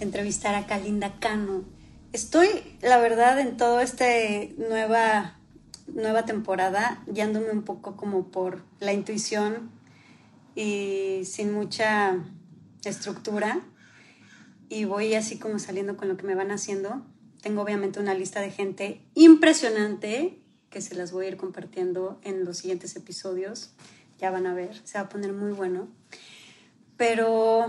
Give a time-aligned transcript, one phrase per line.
[0.00, 1.64] entrevistar a Kalinda Cano.
[2.12, 2.48] Estoy,
[2.82, 4.06] la verdad, en toda esta
[4.56, 5.38] nueva,
[5.86, 9.70] nueva temporada, yéndome un poco como por la intuición
[10.54, 12.16] y sin mucha
[12.84, 13.60] estructura.
[14.68, 17.02] Y voy así como saliendo con lo que me van haciendo.
[17.40, 20.38] Tengo obviamente una lista de gente impresionante
[20.70, 23.70] que se las voy a ir compartiendo en los siguientes episodios.
[24.18, 25.88] Ya van a ver, se va a poner muy bueno.
[26.96, 27.66] Pero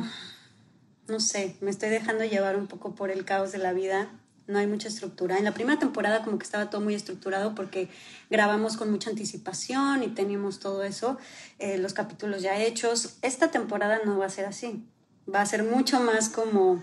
[1.07, 4.09] no sé, me estoy dejando llevar un poco por el caos de la vida.
[4.47, 5.37] No hay mucha estructura.
[5.37, 7.89] En la primera temporada como que estaba todo muy estructurado porque
[8.29, 11.17] grabamos con mucha anticipación y teníamos todo eso,
[11.59, 13.17] eh, los capítulos ya hechos.
[13.21, 14.85] Esta temporada no va a ser así.
[15.33, 16.81] Va a ser mucho más como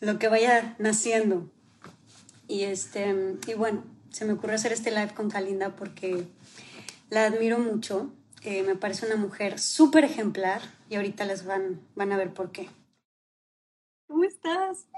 [0.00, 1.50] lo que vaya naciendo.
[2.48, 3.14] Y, este,
[3.46, 6.26] y bueno, se me ocurrió hacer este live con Kalinda porque
[7.10, 8.10] la admiro mucho.
[8.42, 12.52] Eh, me parece una mujer súper ejemplar y ahorita les van, van a ver por
[12.52, 12.70] qué.
[14.10, 14.88] ¿Cómo estás?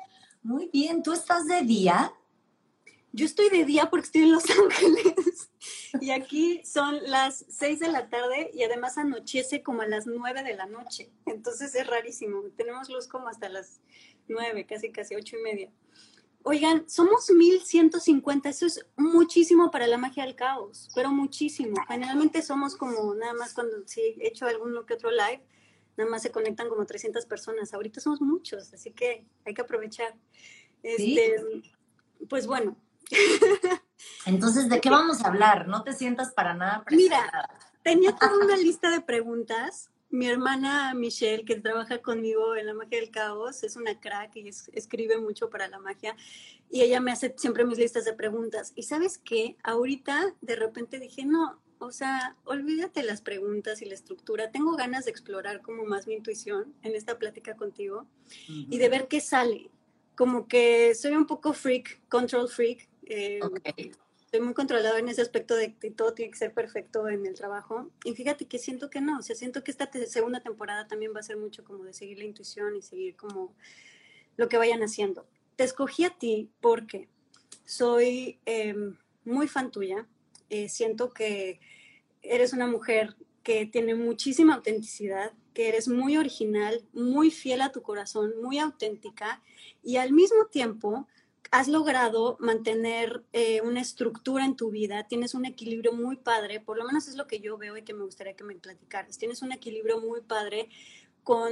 [0.43, 2.15] Muy bien, ¿tú estás de día?
[3.13, 5.51] Yo estoy de día porque estoy en Los Ángeles
[6.01, 10.43] y aquí son las 6 de la tarde y además anochece como a las 9
[10.43, 11.13] de la noche.
[11.27, 12.41] Entonces es rarísimo.
[12.57, 13.83] Tenemos luz como hasta las
[14.29, 15.73] 9, casi casi 8 y media.
[16.43, 21.77] Oigan, somos 1150, eso es muchísimo para la magia del caos, pero muchísimo.
[21.87, 25.45] Generalmente somos como nada más cuando si he hecho algún que otro live,
[25.97, 27.75] nada más se conectan como 300 personas.
[27.75, 30.15] Ahorita somos muchos, así que hay que aprovechar.
[30.83, 31.37] Este,
[32.29, 32.77] Pues bueno.
[34.27, 35.69] Entonces, ¿de qué vamos a hablar?
[35.69, 37.49] No te sientas para nada Mira,
[37.83, 39.91] tenía toda una lista de preguntas.
[40.11, 44.49] Mi hermana Michelle, que trabaja conmigo en la magia del caos, es una crack y
[44.49, 46.15] escribe mucho para la magia.
[46.69, 48.73] Y ella me hace siempre mis listas de preguntas.
[48.75, 49.57] Y sabes qué?
[49.63, 54.51] Ahorita de repente dije, no, o sea, olvídate las preguntas y la estructura.
[54.51, 58.07] Tengo ganas de explorar como más mi intuición en esta plática contigo
[58.49, 59.71] y de ver qué sale.
[60.15, 62.89] Como que soy un poco freak, control freak.
[63.07, 63.41] Eh,
[64.33, 67.35] Estoy muy controlado en ese aspecto de que todo tiene que ser perfecto en el
[67.35, 67.91] trabajo.
[68.03, 69.19] Y fíjate que siento que no.
[69.19, 72.17] O sea, siento que esta segunda temporada también va a ser mucho como de seguir
[72.19, 73.55] la intuición y seguir como
[74.37, 75.27] lo que vayan haciendo.
[75.57, 77.09] Te escogí a ti porque
[77.67, 80.07] soy em, muy fan tuya
[80.53, 81.61] eh, siento que
[82.21, 87.81] eres una mujer que tiene muchísima autenticidad, que eres muy original, muy fiel a tu
[87.81, 89.43] corazón, muy auténtica
[89.83, 91.09] y al mismo tiempo
[91.51, 96.77] has logrado mantener eh, una estructura en tu vida, tienes un equilibrio muy padre, por
[96.77, 99.41] lo menos es lo que yo veo y que me gustaría que me platicaras, tienes
[99.41, 100.69] un equilibrio muy padre
[101.25, 101.51] con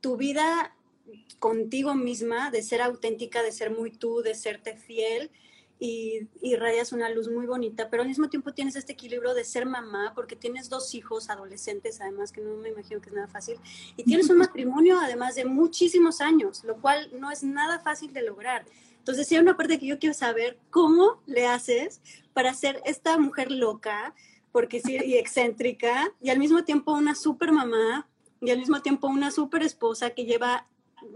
[0.00, 0.76] tu vida
[1.38, 5.30] contigo misma, de ser auténtica, de ser muy tú, de serte fiel
[5.78, 9.66] y irradias una luz muy bonita, pero al mismo tiempo tienes este equilibrio de ser
[9.66, 13.58] mamá, porque tienes dos hijos adolescentes, además que no me imagino que es nada fácil,
[13.96, 18.22] y tienes un matrimonio además de muchísimos años, lo cual no es nada fácil de
[18.22, 18.64] lograr.
[18.98, 22.00] Entonces, sí hay una parte que yo quiero saber, ¿cómo le haces
[22.32, 24.14] para ser esta mujer loca,
[24.50, 28.08] porque sí, y excéntrica, y al mismo tiempo una super mamá,
[28.40, 30.66] y al mismo tiempo una super esposa que lleva,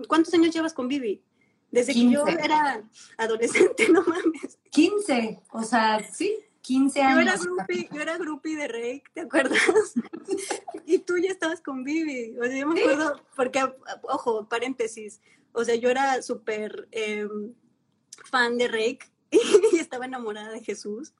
[0.09, 1.23] ¿cuántos años llevas con Vivi?
[1.71, 2.83] Desde que yo era
[3.17, 4.59] adolescente, no mames.
[4.71, 7.15] 15, o sea, sí, 15 años.
[7.15, 9.59] Yo era groupie, yo era groupie de Rake, ¿te acuerdas?
[10.87, 12.37] y tú ya estabas con Vivi.
[12.39, 13.62] O sea, yo me acuerdo, porque,
[14.03, 15.21] ojo, paréntesis,
[15.53, 17.55] o sea, yo era súper em,
[18.25, 19.11] fan de Rake
[19.73, 21.12] y estaba enamorada de Jesús.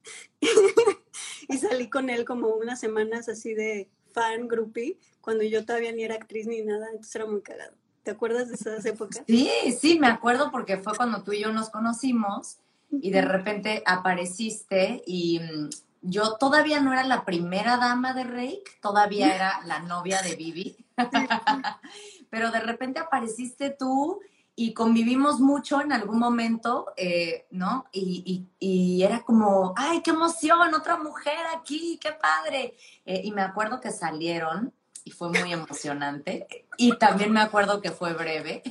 [1.49, 6.05] y salí con él como unas semanas así de fan groupie, cuando yo todavía ni
[6.05, 7.77] era actriz ni nada, entonces era muy cagado.
[8.09, 9.23] ¿Te acuerdas de esas épocas?
[9.27, 12.57] Sí, sí, me acuerdo porque fue cuando tú y yo nos conocimos
[12.91, 15.69] y de repente apareciste y mm,
[16.01, 20.87] yo todavía no era la primera dama de Rake, todavía era la novia de Vivi,
[22.31, 24.21] pero de repente apareciste tú
[24.57, 27.85] y convivimos mucho en algún momento, eh, ¿no?
[27.93, 32.75] Y, era como, ay, qué emoción, otra mujer aquí, qué padre.
[33.05, 34.73] Eh, y me acuerdo que salieron
[35.09, 36.47] y fue muy emocionante.
[36.77, 38.63] Y también me acuerdo que fue breve.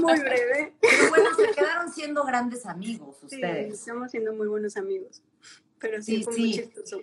[0.00, 0.76] Muy breve.
[0.80, 3.74] Pero bueno, se quedaron siendo grandes amigos ustedes.
[3.74, 5.20] Sí, estamos siendo muy buenos amigos.
[5.80, 7.00] Pero sí, fue muy chistoso.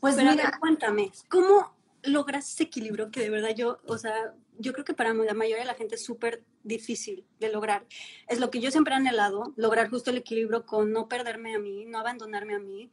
[0.00, 1.74] Pues mira, cuéntame, ¿cómo,
[2.04, 5.64] logras ese equilibrio que de verdad yo, o sea, yo creo que para la mayoría
[5.64, 7.86] de la gente es súper difícil de lograr.
[8.28, 11.58] Es lo que yo siempre he anhelado, lograr justo el equilibrio con no perderme a
[11.58, 12.92] mí, no abandonarme a mí.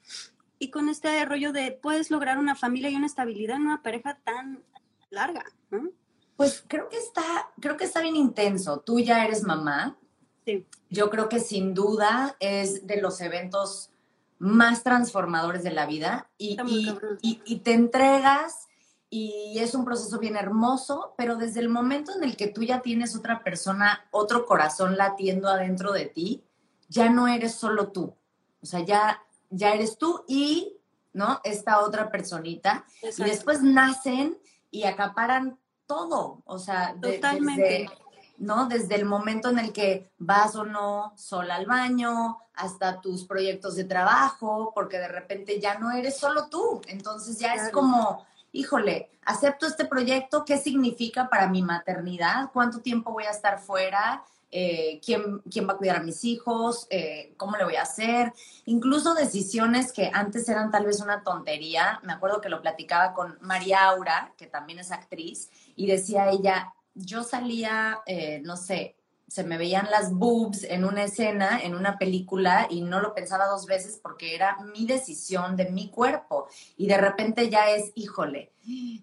[0.62, 4.20] Y con este rollo de puedes lograr una familia y una estabilidad en una pareja
[4.24, 4.64] tan
[5.10, 5.90] larga, ¿no?
[6.36, 8.80] Pues creo que está, creo que está bien intenso.
[8.80, 9.98] Tú ya eres mamá.
[10.46, 10.68] Sí.
[10.92, 13.90] Yo creo que sin duda es de los eventos
[14.38, 16.90] más transformadores de la vida y, y,
[17.24, 18.68] y, y te entregas
[19.10, 22.84] y es un proceso bien hermoso, pero desde el momento en el que tú ya
[22.84, 26.44] tienes otra persona, otro corazón latiendo adentro de ti,
[26.88, 28.16] ya no eres solo tú.
[28.62, 30.78] O sea, ya, ya eres tú y,
[31.14, 31.40] ¿no?
[31.44, 32.86] Esta otra personita.
[33.04, 34.38] Y después nacen
[34.72, 36.42] y acaparan todo.
[36.46, 37.62] O sea, Totalmente.
[37.62, 37.90] Desde,
[38.38, 38.68] ¿no?
[38.68, 43.76] Desde el momento en el que vas o no sola al baño, hasta tus proyectos
[43.76, 46.82] de trabajo, porque de repente ya no eres solo tú.
[46.88, 47.68] Entonces ya claro.
[47.68, 52.50] es como híjole, acepto este proyecto, ¿qué significa para mi maternidad?
[52.52, 54.24] ¿Cuánto tiempo voy a estar fuera?
[54.52, 56.88] Eh, ¿quién, ¿quién, va a cuidar a mis hijos?
[56.90, 58.34] Eh, ¿Cómo le voy a hacer?
[58.66, 62.00] Incluso decisiones que antes eran tal vez una tontería.
[62.04, 66.74] Me acuerdo que lo platicaba con María Aura, que también es actriz, y decía ella,
[66.94, 68.98] yo salía, eh, no sé,
[69.32, 73.46] se me veían las boobs en una escena, en una película, y no lo pensaba
[73.46, 76.48] dos veces porque era mi decisión de mi cuerpo.
[76.76, 78.52] Y de repente ya es, híjole,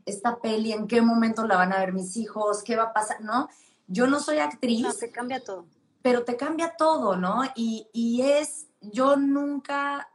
[0.04, 2.62] esta peli, ¿en qué momento la van a ver mis hijos?
[2.62, 3.22] ¿Qué va a pasar?
[3.22, 3.48] ¿No?
[3.88, 4.82] Yo no soy actriz.
[4.82, 5.66] No, te cambia todo.
[6.02, 7.42] Pero te cambia todo, ¿no?
[7.56, 10.08] Y, y es, yo nunca,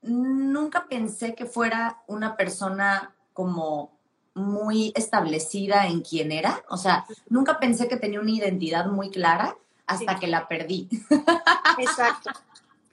[0.00, 4.00] nunca pensé que fuera una persona como
[4.34, 6.64] muy establecida en quién era.
[6.68, 9.56] O sea, nunca pensé que tenía una identidad muy clara
[9.86, 10.20] hasta sí.
[10.20, 10.88] que la perdí.
[11.78, 12.30] Exacto.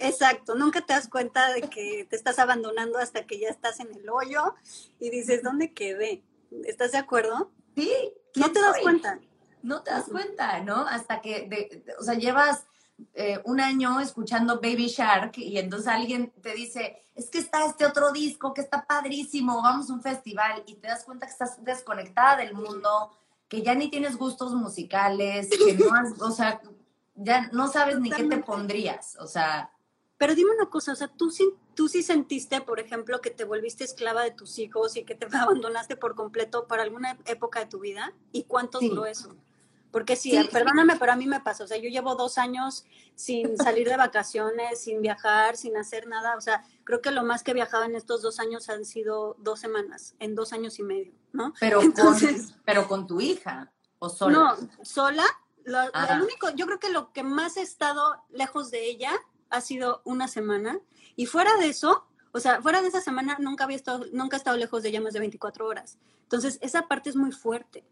[0.03, 3.94] Exacto, nunca te das cuenta de que te estás abandonando hasta que ya estás en
[3.94, 4.56] el hoyo
[5.00, 6.24] y dices, ¿dónde quedé?
[6.65, 7.51] ¿Estás de acuerdo?
[7.75, 7.92] Sí.
[8.36, 9.19] No te das cuenta.
[9.63, 10.87] No te das cuenta, ¿no?
[10.87, 12.65] Hasta que, de, de, o sea, llevas
[13.13, 17.85] eh, un año escuchando Baby Shark y entonces alguien te dice, es que está este
[17.85, 21.63] otro disco que está padrísimo, vamos a un festival y te das cuenta que estás
[21.63, 23.11] desconectada del mundo,
[23.47, 26.61] que ya ni tienes gustos musicales, que no has, o sea,
[27.15, 29.71] ya no sabes ni qué te pondrías, o sea.
[30.17, 33.43] Pero dime una cosa, o sea, tú sí, tú sí sentiste, por ejemplo, que te
[33.43, 37.65] volviste esclava de tus hijos y que te abandonaste por completo para alguna época de
[37.65, 38.89] tu vida, ¿y cuánto sí.
[38.89, 39.35] duró eso?
[39.91, 41.63] Porque sí, sí, perdóname, pero a mí me pasa.
[41.63, 42.85] O sea, yo llevo dos años
[43.15, 46.38] sin salir de vacaciones, sin viajar, sin hacer nada.
[46.38, 49.35] O sea, creo que lo más que he viajado en estos dos años han sido
[49.39, 51.53] dos semanas, en dos años y medio, ¿no?
[51.59, 54.38] Pero, Entonces, con, pero con tu hija o sola.
[54.38, 55.25] No, sola.
[55.63, 59.11] Lo, lo único, yo creo que lo que más he estado lejos de ella
[59.49, 60.79] ha sido una semana.
[61.15, 64.39] Y fuera de eso, o sea, fuera de esa semana nunca había estado, nunca he
[64.39, 65.99] estado lejos de ella más de 24 horas.
[66.23, 67.85] Entonces, esa parte es muy fuerte.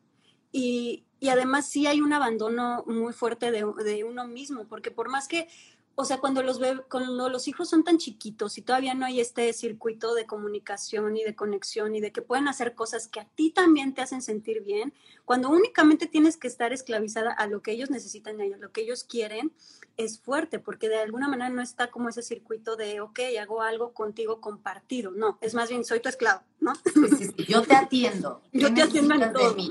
[0.51, 3.63] Y, y, además sí hay un abandono muy fuerte de,
[4.04, 5.48] uno mismo, porque por más que,
[5.96, 6.60] o sea, cuando los,
[6.90, 11.24] cuando los hijos son tan chiquitos y todavía no hay este circuito de comunicación y
[11.24, 14.63] de conexión y de que pueden hacer cosas que a ti también te hacen sentir
[14.63, 14.94] bien,
[15.30, 18.81] cuando únicamente tienes que estar esclavizada a lo que ellos necesitan y a lo que
[18.81, 19.54] ellos quieren,
[19.96, 23.94] es fuerte, porque de alguna manera no está como ese circuito de, ok, hago algo
[23.94, 26.74] contigo compartido, no, es más bien, soy tu esclavo, ¿no?
[26.74, 28.42] Sí, sí, yo te atiendo.
[28.54, 29.54] Yo te atiendo en todo.
[29.54, 29.70] Mí,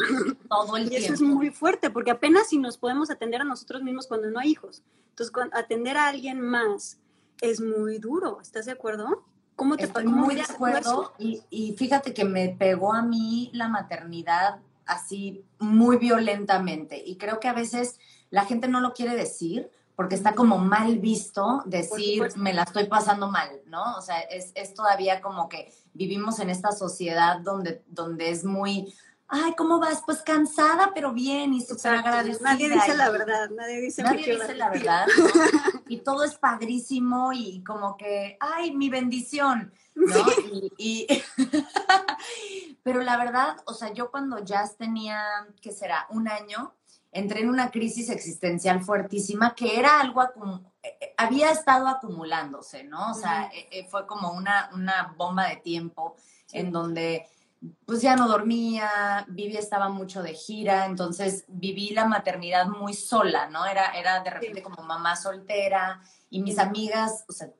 [0.49, 1.05] todo el y tiempo.
[1.07, 4.39] eso es muy fuerte, porque apenas si nos podemos atender a nosotros mismos cuando no
[4.39, 4.85] hay hijos.
[5.09, 7.01] Entonces, atender a alguien más
[7.41, 9.25] es muy duro, ¿estás de acuerdo?
[9.57, 13.67] ¿Cómo te Estoy muy de acuerdo y, y fíjate que me pegó a mí la
[13.67, 17.99] maternidad así muy violentamente y creo que a veces
[18.31, 22.85] la gente no lo quiere decir porque está como mal visto decir me la estoy
[22.85, 23.97] pasando mal, ¿no?
[23.97, 28.95] O sea, es, es, todavía como que vivimos en esta sociedad donde, donde es muy,
[29.29, 30.03] ay, ¿cómo vas?
[30.05, 32.53] Pues cansada, pero bien y súper agradecida.
[32.53, 35.07] Nadie dice la verdad, nadie dice, nadie dice la verdad.
[35.07, 35.81] ¿no?
[35.89, 40.17] y todo es padrísimo y como que, ay, mi bendición, ¿no?
[40.79, 41.23] Y, y
[42.83, 45.23] pero la verdad, o sea, yo cuando ya tenía,
[45.61, 46.07] ¿qué será?
[46.11, 46.75] Un año,
[47.13, 50.23] entré en una crisis existencial fuertísima que era algo,
[51.19, 53.11] había estado acumulándose, ¿no?
[53.11, 53.89] O sea, uh -huh.
[53.89, 56.17] fue como una, una bomba de tiempo
[56.47, 56.59] sí.
[56.59, 57.27] en donde
[57.85, 63.49] pues ya no dormía, Vivi estaba mucho de gira, entonces viví la maternidad muy sola,
[63.49, 63.67] ¿no?
[63.67, 64.63] Era, era de repente sí.
[64.63, 66.01] como mamá soltera
[66.31, 67.51] y mis amigas, o sea,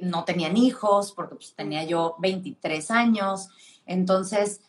[0.00, 3.48] no tenían hijos porque pues tenía yo 23 años,
[3.86, 4.60] entonces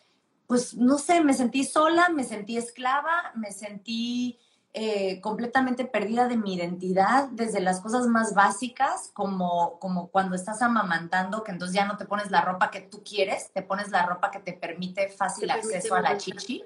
[0.46, 4.38] pues no sé, me sentí sola, me sentí esclava, me sentí
[4.74, 10.62] eh, completamente perdida de mi identidad, desde las cosas más básicas, como, como cuando estás
[10.62, 14.04] amamantando, que entonces ya no te pones la ropa que tú quieres, te pones la
[14.06, 16.64] ropa que te permite fácil acceso a la chichi,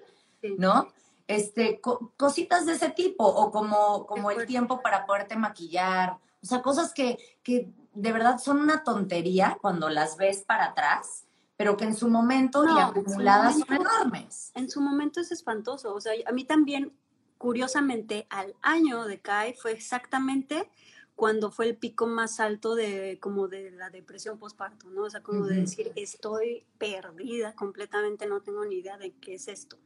[0.59, 0.88] ¿no?
[1.28, 1.80] Este,
[2.16, 6.92] cositas de ese tipo, o como, como el tiempo para poderte maquillar, o sea, cosas
[6.92, 11.25] que, que de verdad son una tontería cuando las ves para atrás,
[11.56, 14.50] pero que en su momento y acumuladas son enormes.
[14.54, 15.94] En su momento es espantoso.
[15.94, 16.92] O sea, a mí también
[17.42, 20.70] curiosamente, al año de CAE fue exactamente
[21.16, 25.02] cuando fue el pico más alto de como de la depresión postparto, ¿no?
[25.02, 29.49] O sea, como de decir, estoy perdida completamente, no tengo ni idea de qué es
[29.49, 29.76] esto.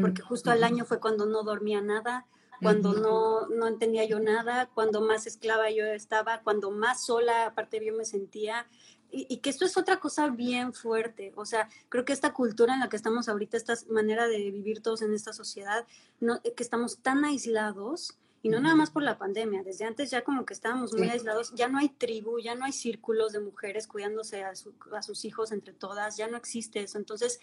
[0.00, 2.28] Porque justo al año fue cuando no dormía nada,
[2.62, 7.84] cuando no, no entendía yo nada, cuando más esclava yo estaba, cuando más sola, aparte
[7.84, 8.68] yo me sentía,
[9.12, 11.32] y, que esto es otra cosa bien fuerte.
[11.36, 14.82] O sea, creo que esta cultura en la que estamos ahorita, esta manera de vivir
[14.82, 15.86] todos en esta sociedad,
[16.20, 20.24] no, que estamos tan aislados, y no nada más por la pandemia, desde antes ya
[20.24, 23.86] como que estábamos muy aislados, ya no hay tribu, ya no hay círculos de mujeres
[23.86, 24.52] cuidándose a,
[24.92, 26.96] a sus hijos entre todas, ya no existe eso.
[26.96, 27.38] Entonces,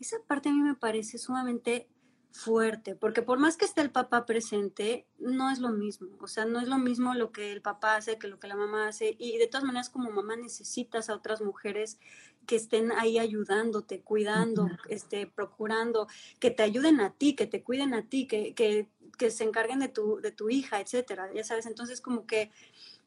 [0.00, 1.88] esa parte a mí me parece sumamente
[2.36, 6.44] fuerte, porque por más que esté el papá presente, no es lo mismo, o sea,
[6.44, 9.16] no es lo mismo lo que el papá hace que lo que la mamá hace,
[9.18, 11.98] y de todas maneras como mamá necesitas a otras mujeres
[12.46, 17.94] que estén ahí ayudándote, cuidando, este, procurando, que te ayuden a ti, que te cuiden
[17.94, 21.64] a ti, que, que, que se encarguen de tu, de tu hija, etcétera, ya sabes,
[21.66, 22.50] entonces como que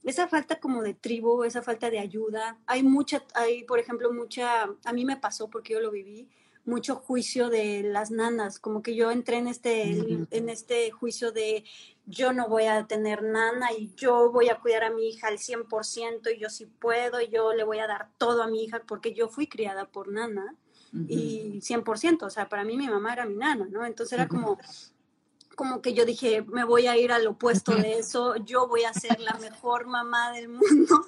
[0.03, 4.63] esa falta como de tribu, esa falta de ayuda, hay mucha, hay por ejemplo mucha,
[4.83, 6.27] a mí me pasó porque yo lo viví,
[6.65, 11.63] mucho juicio de las nanas, como que yo entré en este, en este juicio de
[12.05, 15.37] yo no voy a tener nana y yo voy a cuidar a mi hija al
[15.37, 18.81] 100% y yo sí puedo y yo le voy a dar todo a mi hija
[18.85, 20.55] porque yo fui criada por nana
[20.91, 23.85] y 100%, o sea, para mí mi mamá era mi nana, ¿no?
[23.85, 24.57] Entonces era como,
[25.55, 28.93] como que yo dije, me voy a ir al opuesto de eso, yo voy a
[28.93, 31.05] ser la mejor mamá del mundo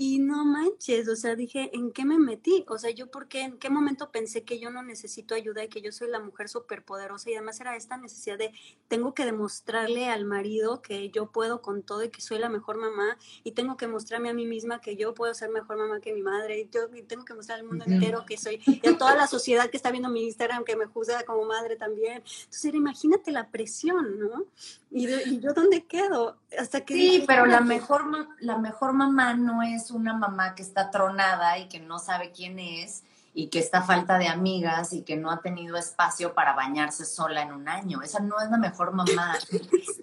[0.00, 2.64] y no manches, o sea, dije, ¿en qué me metí?
[2.68, 3.42] O sea, yo, ¿por qué?
[3.42, 6.48] ¿En qué momento pensé que yo no necesito ayuda y que yo soy la mujer
[6.48, 7.28] superpoderosa?
[7.28, 8.52] Y además era esta necesidad de,
[8.86, 12.78] tengo que demostrarle al marido que yo puedo con todo y que soy la mejor
[12.78, 13.18] mamá.
[13.42, 16.22] Y tengo que mostrarme a mí misma que yo puedo ser mejor mamá que mi
[16.22, 16.60] madre.
[16.60, 19.68] Y, yo, tengo que mostrar al mundo entero que soy, y a toda la sociedad
[19.68, 22.22] que está viendo mi Instagram que me juzga como madre también.
[22.44, 24.44] Entonces, imagínate la presión, ¿no?
[24.90, 26.38] ¿Y, yo dónde quedo?
[26.58, 26.94] Hasta que...
[26.94, 28.04] Sí, pero la mejor,
[28.40, 32.58] la mejor mamá no es una mamá que está tronada y que no sabe quién
[32.58, 33.04] es
[33.34, 37.42] y que está falta de amigas y que no ha tenido espacio para bañarse sola
[37.42, 38.02] en un año.
[38.02, 39.36] Esa no es la mejor mamá.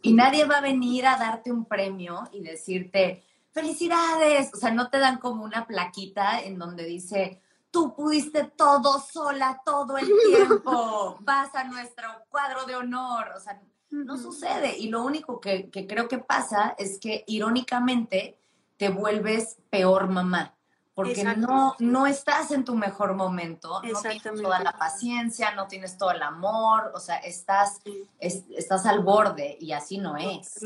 [0.02, 4.54] Y nadie va a venir a darte un premio y decirte, felicidades.
[4.54, 9.62] O sea, no te dan como una plaquita en donde dice, tú pudiste todo sola
[9.66, 13.34] todo el tiempo, vas a nuestro cuadro de honor.
[13.36, 13.60] O sea,
[14.04, 14.78] no sucede.
[14.78, 18.38] Y lo único que, que creo que pasa es que irónicamente
[18.78, 20.56] te vuelves peor mamá.
[20.96, 25.98] Porque no, no estás en tu mejor momento, no tienes toda la paciencia, no tienes
[25.98, 27.82] todo el amor, o sea, estás,
[28.18, 30.58] estás al borde y así no es.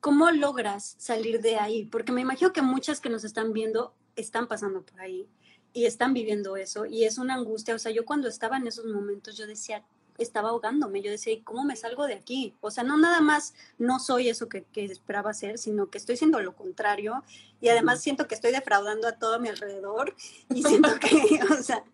[0.00, 1.84] ¿Cómo logras salir de ahí?
[1.84, 5.28] Porque me imagino que muchas que nos están viendo están pasando por ahí
[5.72, 7.76] y están viviendo eso y es una angustia.
[7.76, 9.84] O sea, yo cuando estaba en esos momentos yo decía,
[10.22, 11.02] estaba ahogándome.
[11.02, 12.54] Yo decía, ¿cómo me salgo de aquí?
[12.60, 16.40] O sea, no nada más no soy eso que, esperaba ser, sino que estoy siendo
[16.40, 17.22] lo contrario
[17.60, 20.14] y además siento que estoy defraudando a todo mi alrededor
[20.50, 21.84] y siento que, o sea,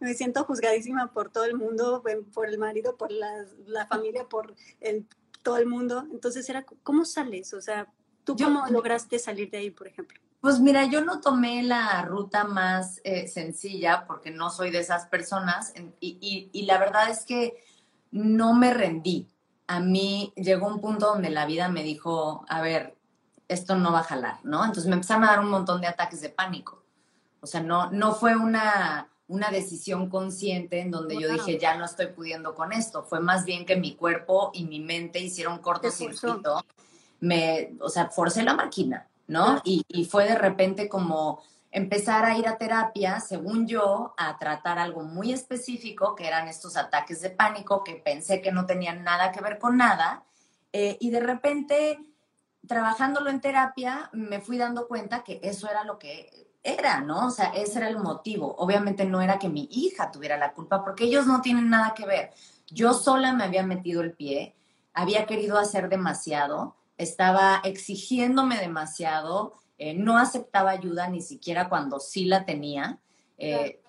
[0.00, 4.54] me siento juzgadísima por todo el mundo, por el marido, por la, la familia, por
[4.80, 5.06] el,
[5.42, 6.06] todo el mundo.
[6.12, 7.52] Entonces era, ¿cómo sales?
[7.54, 7.92] O sea,
[8.24, 10.20] ¿tú cómo lograste salir de ahí, por ejemplo?
[10.42, 15.06] Pues mira, yo no tomé la ruta más eh, sencilla porque no soy de esas
[15.06, 17.62] personas y, y, y, la verdad es que
[18.12, 19.28] no me rendí.
[19.66, 22.96] A mí llegó un punto donde la vida me dijo, a ver,
[23.48, 24.64] esto no va a jalar, ¿no?
[24.64, 26.84] Entonces me empezaron a dar un montón de ataques de pánico.
[27.40, 31.84] O sea, no, no fue una, una decisión consciente en donde yo dije, ya no
[31.84, 33.02] estoy pudiendo con esto.
[33.02, 36.64] Fue más bien que mi cuerpo y mi mente hicieron cortocircuito.
[37.20, 39.60] Me, o sea, forcé la máquina, ¿no?
[39.64, 41.42] Y, y fue de repente como
[41.72, 46.76] empezar a ir a terapia, según yo, a tratar algo muy específico, que eran estos
[46.76, 50.22] ataques de pánico, que pensé que no tenían nada que ver con nada.
[50.72, 51.98] Eh, y de repente,
[52.66, 57.28] trabajándolo en terapia, me fui dando cuenta que eso era lo que era, ¿no?
[57.28, 58.54] O sea, ese era el motivo.
[58.58, 62.04] Obviamente no era que mi hija tuviera la culpa, porque ellos no tienen nada que
[62.04, 62.32] ver.
[62.68, 64.54] Yo sola me había metido el pie,
[64.92, 72.24] había querido hacer demasiado, estaba exigiéndome demasiado, eh, no aceptaba ayuda ni siquiera cuando sí
[72.26, 73.00] la tenía.
[73.38, 73.80] Eh,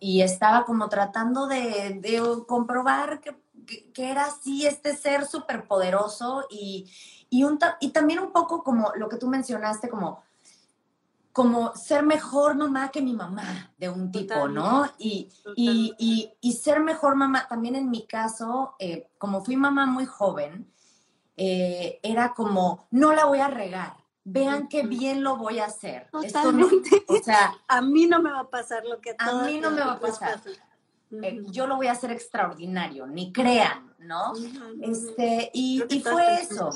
[0.00, 2.00] y estaba como tratando de,
[2.46, 3.36] comprobar que
[3.94, 6.90] que, era así este ser súper poderoso y,
[7.30, 10.22] y, un, y también un poco como lo que tú mencionaste, como
[11.32, 14.86] como ser mejor mamá que mi mamá de un tipo, ¿no?
[14.98, 20.04] Y, y, y, ser mejor mamá, también en mi caso, eh, como fui mamá muy
[20.04, 20.70] joven,
[21.38, 26.08] eh, era como, no la voy a regar, vean qué bien lo voy a hacer.
[26.10, 27.04] Totalmente.
[27.08, 29.80] o sea, a mí no me va a pasar lo que a, mí no me
[29.80, 30.40] va a pasar.
[31.22, 34.32] Eh, yo lo voy a hacer extraordinario, ni crean, ¿no?
[34.80, 36.70] Este, y, y fue eso.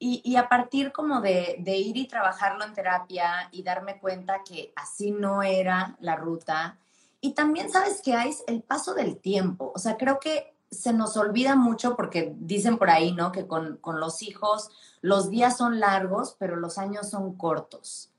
[0.00, 5.10] Y, a partir como de, ir y trabajarlo en terapia y darme cuenta que así
[5.10, 6.78] no era la ruta.
[7.20, 9.72] Y también sabes que hay el paso del tiempo.
[9.74, 13.32] O sea, creo que se nos olvida mucho porque dicen por ahí, ¿no?
[13.32, 14.70] Que con, los hijos
[15.00, 18.10] los días son largos, pero los años son cortos.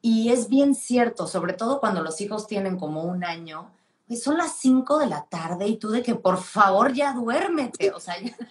[0.00, 3.72] Y es bien cierto, sobre todo cuando los hijos tienen como un año,
[4.06, 7.90] pues son las 5 de la tarde y tú de que por favor ya duérmete,
[7.90, 8.36] o sea, ya...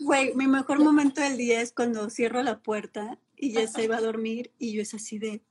[0.00, 3.96] Güey, mi mejor momento del día es cuando cierro la puerta y ya se va
[3.96, 5.42] a dormir y yo es así de...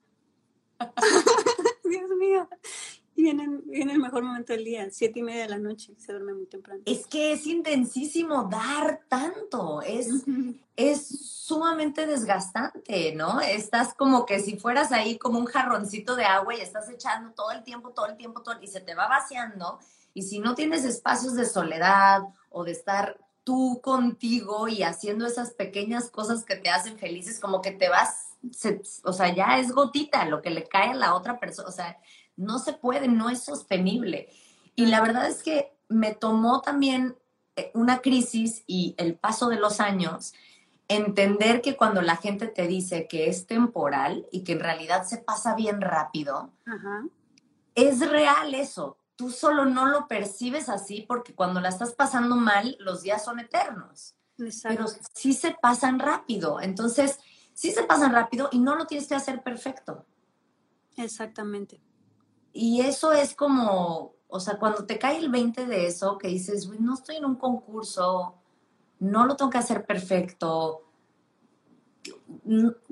[1.84, 2.50] Dios mío.
[3.18, 6.36] Viene, viene, el mejor momento del día, siete y media de la noche, se duerme
[6.36, 6.82] muy temprano.
[6.86, 10.08] Es que es intensísimo dar tanto, es,
[10.76, 13.42] es sumamente desgastante, ¿no?
[13.42, 17.52] Estás como que si fueras ahí como un jarroncito de agua y estás echando todo
[17.52, 19.80] el tiempo, todo el tiempo, todo, y se te va vaciando.
[20.14, 22.22] Y si no tienes espacios de soledad
[22.52, 27.62] o de estar tú contigo y haciendo esas pequeñas cosas que te hacen felices, como
[27.62, 28.36] que te vas,
[29.04, 31.98] o sea, ya es gotita lo que le cae a la otra persona, o sea,
[32.38, 34.30] no se puede, no es sostenible.
[34.76, 37.18] Y la verdad es que me tomó también
[37.56, 40.34] eh, una crisis y el paso de los años,
[40.88, 45.18] entender que cuando la gente te dice que es temporal y que en realidad se
[45.18, 46.54] pasa bien rápido,
[47.76, 52.78] es real eso tú solo no lo percibes así porque cuando la estás pasando mal,
[52.80, 54.16] los días son eternos.
[54.64, 56.62] Pero sí se pasan rápido.
[56.62, 57.20] Entonces,
[57.54, 60.06] sí se pasan rápido y no lo tienes que hacer perfecto.
[60.96, 61.82] Exactamente.
[62.54, 66.70] Y eso es como, o sea, cuando te cae el 20 de eso, que dices,
[66.80, 68.36] no estoy en un concurso,
[69.00, 70.88] no lo tengo que hacer perfecto,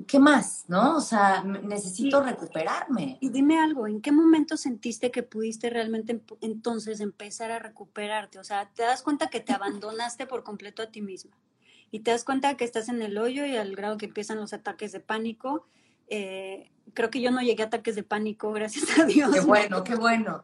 [0.06, 0.64] ¿qué más?
[0.68, 0.96] ¿No?
[0.96, 3.18] O sea, necesito recuperarme.
[3.20, 8.38] Y dime algo, ¿en qué momento sentiste que pudiste realmente entonces empezar a recuperarte?
[8.38, 11.36] O sea, te das cuenta que te abandonaste por completo a ti misma
[11.90, 14.52] y te das cuenta que estás en el hoyo y al grado que empiezan los
[14.52, 15.66] ataques de pánico.
[16.08, 19.32] Eh, creo que yo no llegué a ataques de pánico, gracias a Dios.
[19.32, 20.42] Qué bueno, qué bueno.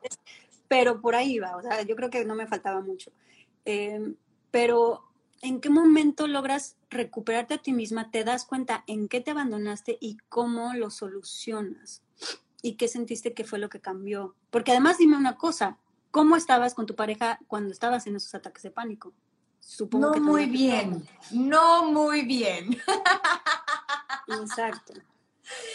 [0.68, 3.10] Pero por ahí va, o sea, yo creo que no me faltaba mucho.
[3.64, 4.14] Eh,
[4.52, 5.02] pero
[5.40, 8.10] ¿en qué momento logras recuperarte a ti misma?
[8.10, 12.02] Te das cuenta en qué te abandonaste y cómo lo solucionas.
[12.62, 14.36] ¿Y qué sentiste que fue lo que cambió?
[14.50, 15.78] Porque además dime una cosa,
[16.12, 19.12] ¿cómo estabas con tu pareja cuando estabas en esos ataques de pánico?
[19.58, 22.78] Supongo no muy bien, no muy bien.
[24.28, 24.94] Exacto.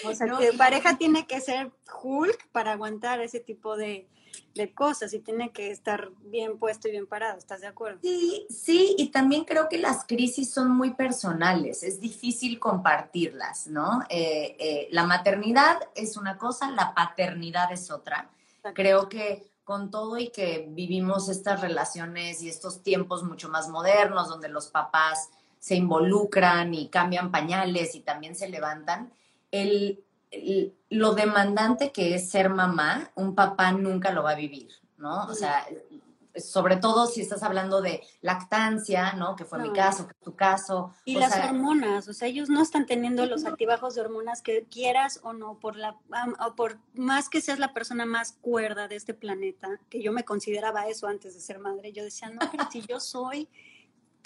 [0.05, 1.71] O sea, tu pareja tiene que ser
[2.03, 4.07] Hulk para aguantar ese tipo de,
[4.55, 7.99] de cosas y tiene que estar bien puesto y bien parado, ¿estás de acuerdo?
[8.01, 14.01] Sí, sí, y también creo que las crisis son muy personales, es difícil compartirlas, ¿no?
[14.09, 18.29] Eh, eh, la maternidad es una cosa, la paternidad es otra.
[18.73, 24.27] Creo que con todo y que vivimos estas relaciones y estos tiempos mucho más modernos,
[24.27, 29.11] donde los papás se involucran y cambian pañales y también se levantan,
[29.51, 30.03] el,
[30.89, 35.25] lo demandante que es ser mamá, un papá nunca lo va a vivir, ¿no?
[35.25, 35.65] O sea,
[36.39, 39.35] sobre todo si estás hablando de lactancia, ¿no?
[39.35, 40.93] Que fue mi caso, que tu caso.
[41.05, 45.19] Y las hormonas, o sea, ellos no están teniendo los altibajos de hormonas que quieras
[45.23, 45.97] o no, por la,
[46.45, 50.25] o por más que seas la persona más cuerda de este planeta, que yo me
[50.25, 53.49] consideraba eso antes de ser madre, yo decía, no, pero si yo soy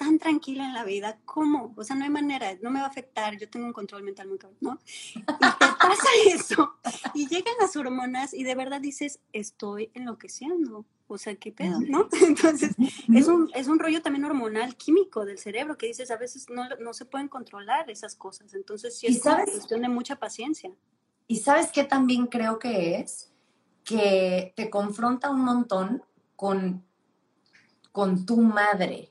[0.01, 1.75] tan tranquila en la vida, ¿cómo?
[1.77, 4.27] O sea, no hay manera, no me va a afectar, yo tengo un control mental
[4.27, 4.79] muy cabrón, ¿no?
[5.13, 6.73] Y te pasa eso,
[7.13, 12.09] y llegan las hormonas y de verdad dices, estoy enloqueciendo, o sea, ¿qué pedo, no?
[12.23, 12.71] Entonces,
[13.13, 16.67] es un, es un rollo también hormonal, químico del cerebro, que dices, a veces no,
[16.79, 20.71] no se pueden controlar esas cosas, entonces sí es una cuestión de mucha paciencia.
[21.27, 23.31] Y sabes qué también creo que es,
[23.83, 26.03] que te confronta un montón
[26.35, 26.83] con,
[27.91, 29.10] con tu madre,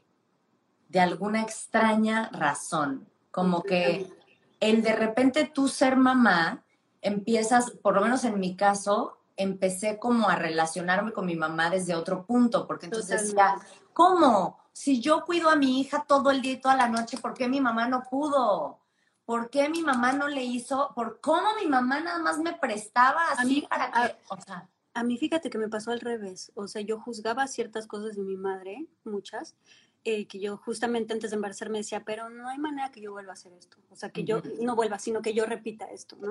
[0.91, 4.13] de alguna extraña razón, como que
[4.59, 6.65] el de repente tú ser mamá,
[7.01, 11.95] empiezas, por lo menos en mi caso, empecé como a relacionarme con mi mamá desde
[11.95, 13.55] otro punto, porque entonces decía,
[13.93, 14.59] ¿cómo?
[14.73, 17.49] Si yo cuido a mi hija todo el día y toda la noche, ¿por qué
[17.49, 18.81] mi mamá no pudo?
[19.25, 20.91] ¿Por qué mi mamá no le hizo?
[20.97, 25.17] ¿Por cómo mi mamá nada más me prestaba así para que, o sea, A mí
[25.17, 26.51] fíjate que me pasó al revés.
[26.57, 29.55] O sea, yo juzgaba ciertas cosas de mi madre, muchas,
[30.05, 33.33] eh, que yo justamente antes de embarazarme decía, pero no hay manera que yo vuelva
[33.33, 33.77] a hacer esto.
[33.91, 36.31] O sea, que yo no vuelva, sino que yo repita esto, ¿no?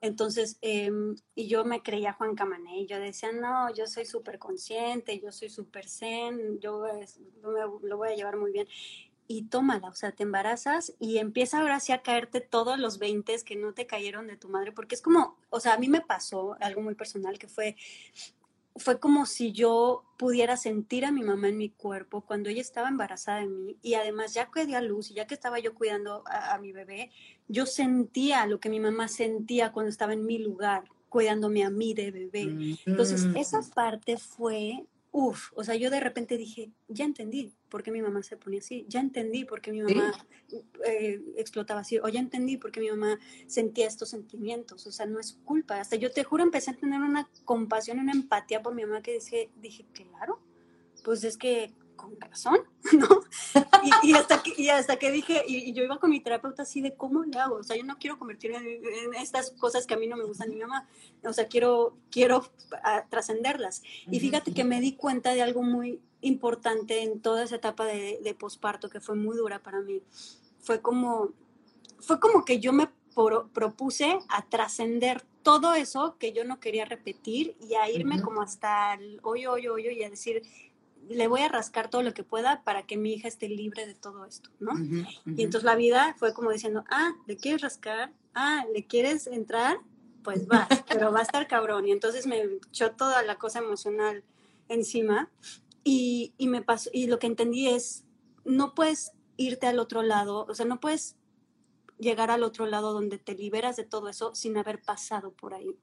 [0.00, 4.38] Entonces, em, y yo me creía Juan Camané y yo decía, no, yo soy súper
[4.38, 6.84] consciente, yo soy súper zen, yo
[7.82, 8.66] lo voy a llevar muy bien
[9.26, 13.42] y tómala, o sea, te embarazas y empieza ahora sí a caerte todos los 20
[13.44, 16.02] que no te cayeron de tu madre, porque es como, o sea, a mí me
[16.02, 17.76] pasó algo muy personal que fue,
[18.76, 22.88] fue como si yo pudiera sentir a mi mamá en mi cuerpo cuando ella estaba
[22.88, 25.74] embarazada de mí y además ya que di a luz y ya que estaba yo
[25.74, 27.10] cuidando a, a mi bebé,
[27.48, 30.84] yo sentía lo que mi mamá sentía cuando estaba en mi lugar
[31.14, 32.76] cuidándome a mí de bebé.
[32.86, 34.84] Entonces, esa parte fue
[35.16, 38.58] Uf, o sea, yo de repente dije, ya entendí por qué mi mamá se ponía
[38.58, 40.12] así, ya entendí por qué mi mamá
[40.84, 45.06] eh, explotaba así, o ya entendí por qué mi mamá sentía estos sentimientos, o sea,
[45.06, 45.78] no es culpa.
[45.78, 49.12] Hasta yo te juro empecé a tener una compasión, una empatía por mi mamá que
[49.12, 50.40] dije, dije claro,
[51.04, 51.72] pues es que
[52.04, 52.58] con razón,
[52.92, 53.08] ¿no?
[54.02, 56.94] Y, hasta, que, y hasta que dije, y, yo iba con mi terapeuta así de
[56.94, 60.06] cómo le hago, o sea, yo no quiero convertirme en, estas cosas que a mí
[60.06, 60.88] no me gustan mi mamá,
[61.22, 62.44] o sea, quiero, quiero
[63.10, 63.82] trascenderlas.
[64.10, 68.18] Y fíjate que me di cuenta de algo muy importante en toda esa etapa de,
[68.22, 70.02] de posparto que fue muy dura para mí.
[70.60, 71.32] Fue como,
[72.00, 72.88] fue como que yo me
[73.52, 78.94] propuse a trascender todo eso que yo no quería repetir y a irme como hasta
[78.94, 80.42] el hoyo, hoyo, hoyo y a decir,
[81.08, 83.94] le voy a rascar todo lo que pueda para que mi hija esté libre de
[83.94, 84.72] todo esto, ¿no?
[85.26, 88.12] Y entonces la vida fue como diciendo, ah, ¿le quieres rascar?
[88.34, 89.78] Ah, ¿le quieres entrar?
[90.22, 91.86] Pues va, pero va a estar cabrón.
[91.86, 94.24] Y entonces me echó toda la cosa emocional
[94.68, 95.30] encima
[95.82, 98.04] y, y me pasó, y lo que entendí es,
[98.44, 101.16] no puedes irte al otro lado, o sea, no puedes
[101.98, 105.76] llegar al otro lado donde te liberas de todo eso sin haber pasado por ahí.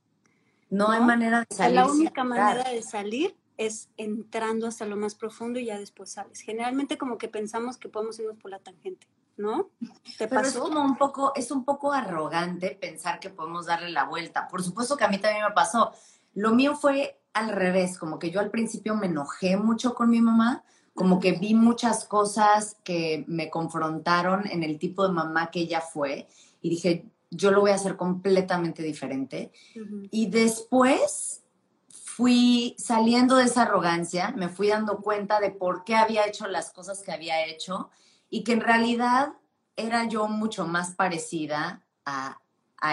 [0.69, 1.75] No, hay manera de salir.
[1.75, 6.41] La única manera de salir es entrando hasta lo más profundo y ya después sales.
[6.41, 9.69] Generalmente como que pensamos que podemos irnos por la tangente, ¿no?
[10.17, 14.05] ¿Te Pero es como un poco, es un poco arrogante pensar que podemos darle la
[14.05, 14.47] vuelta.
[14.47, 15.91] Por supuesto que a mí también me pasó.
[16.33, 20.21] Lo mío fue al revés, como que yo al principio me enojé mucho con mi
[20.21, 25.61] mamá, como que vi muchas cosas que me confrontaron en el tipo de mamá que
[25.61, 26.27] ella fue
[26.61, 29.51] y dije, yo lo voy a hacer completamente diferente.
[30.11, 31.40] Y después
[32.15, 36.71] fui saliendo de esa arrogancia, me fui dando cuenta de por qué había hecho las
[36.73, 37.89] cosas que había hecho
[38.29, 39.33] y que en realidad
[39.77, 42.37] era yo mucho más parecida a,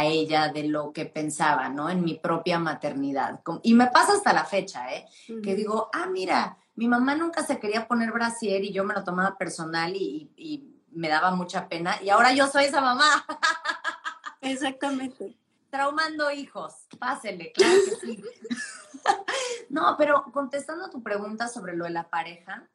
[0.03, 1.89] ella de lo que pensaba, ¿no?
[1.89, 3.41] En mi propia maternidad.
[3.63, 5.07] Y me pasa hasta la fecha, ¿eh?
[5.43, 9.03] Que digo, ah, mira, mi mamá nunca se quería poner brasier y yo me lo
[9.03, 13.25] tomaba personal y, y me daba mucha pena y ahora yo soy esa mamá.
[14.43, 15.39] Exactamente.
[15.71, 18.23] Traumando hijos, pásele, claro que sí.
[19.71, 22.68] no, pero contestando a tu pregunta sobre lo de la pareja,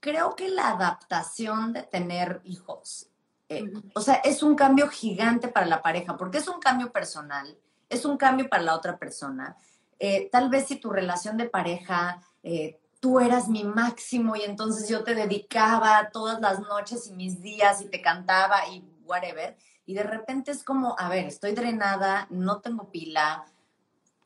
[0.00, 3.08] creo que la adaptación de tener hijos,
[3.48, 7.58] eh, o sea, es un cambio gigante para la pareja, porque es un cambio personal,
[7.88, 9.56] es un cambio para la otra persona.
[9.98, 14.88] Eh, tal vez si tu relación de pareja, eh, tú eras mi máximo y entonces
[14.88, 19.94] yo te dedicaba todas las noches y mis días y te cantaba y whatever, y
[19.94, 23.46] de repente es como, a ver, estoy drenada, no tengo pila,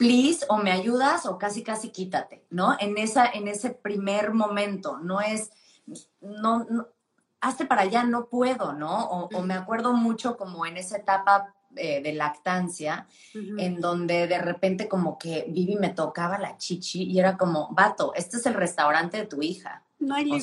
[0.03, 2.77] please, o me ayudas o casi, casi quítate, ¿no?
[2.81, 5.51] En, esa, en ese primer momento, no es,
[6.21, 6.67] no,
[7.41, 9.05] hazte para allá, no puedo, ¿no?
[9.05, 14.88] O, me acuerdo mucho como en esa etapa eh, de lactancia, en donde de repente
[14.88, 19.19] como que Vivi me tocaba la chichi y era como, vato, este es el restaurante
[19.19, 19.85] de tu hija.
[20.01, 20.38] No hay o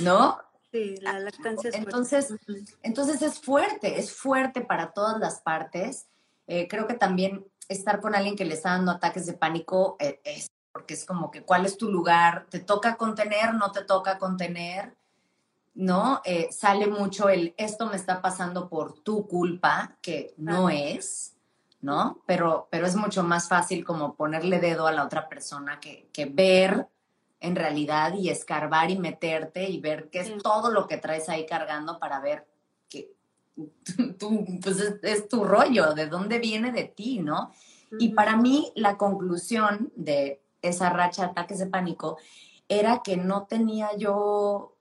[0.00, 0.38] ¿No?
[0.72, 2.34] Sí, la lactancia es entonces,
[2.82, 6.08] entonces es fuerte, es fuerte para todas las partes.
[6.48, 10.20] Eh, creo que también estar con alguien que le está dando ataques de pánico eh,
[10.24, 14.18] es porque es como que cuál es tu lugar, te toca contener, no te toca
[14.18, 14.94] contener,
[15.72, 16.20] ¿no?
[16.22, 21.34] Eh, sale mucho el esto me está pasando por tu culpa, que no es,
[21.80, 22.22] ¿no?
[22.26, 26.26] Pero, pero es mucho más fácil como ponerle dedo a la otra persona que, que
[26.26, 26.88] ver
[27.40, 31.46] en realidad y escarbar y meterte y ver qué es todo lo que traes ahí
[31.46, 32.46] cargando para ver
[34.18, 37.52] tú, pues es, tu rollo, de dónde viene de ti, ¿no?
[37.98, 42.18] Y para mí la conclusión de esa racha de ataques de pánico
[42.68, 44.76] era que no tenía yo,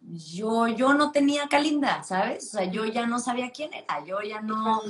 [0.00, 2.46] yo, yo no tenía Calinda, ¿sabes?
[2.46, 4.80] O sea, yo ya no sabía quién era, yo ya no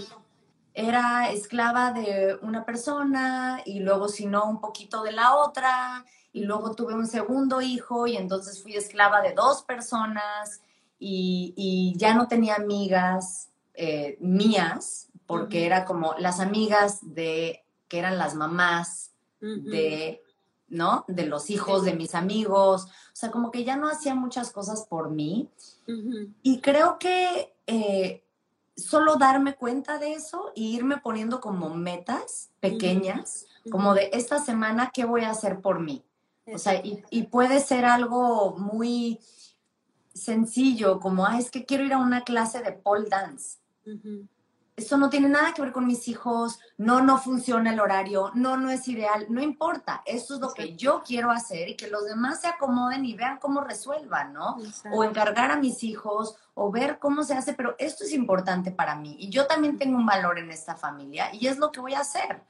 [0.72, 6.44] era esclava de una persona y luego si no un poquito de la otra y
[6.44, 10.62] luego tuve un segundo hijo y entonces fui esclava de dos personas
[11.06, 18.18] y, ya no tenía amigas eh, mías, porque era como las amigas de que eran
[18.18, 20.22] las mamás de,
[20.68, 21.04] ¿no?
[21.06, 22.84] De los hijos de mis amigos.
[22.84, 25.48] O sea, como que ya no hacía muchas cosas por mí.
[26.42, 28.24] Y creo que eh,
[28.76, 34.90] solo darme cuenta de eso y irme poniendo como metas pequeñas, como de esta semana,
[34.92, 36.04] ¿qué voy a hacer por mí?
[36.46, 39.20] O sea, y, puede ser algo muy
[40.14, 43.58] sencillo, como, ah, es que quiero ir a una clase de pole dance.
[44.76, 48.56] Eso no tiene nada que ver con mis hijos, no, no funciona el horario, no,
[48.56, 52.04] no es ideal, no importa, eso es lo que yo quiero hacer y que los
[52.06, 54.56] demás se acomoden y vean cómo resuelvan, ¿no?
[54.92, 58.96] O encargar a mis hijos o ver cómo se hace, pero esto es importante para
[58.96, 61.94] mí y yo también tengo un valor en esta familia y es lo que voy
[61.94, 62.42] a hacer.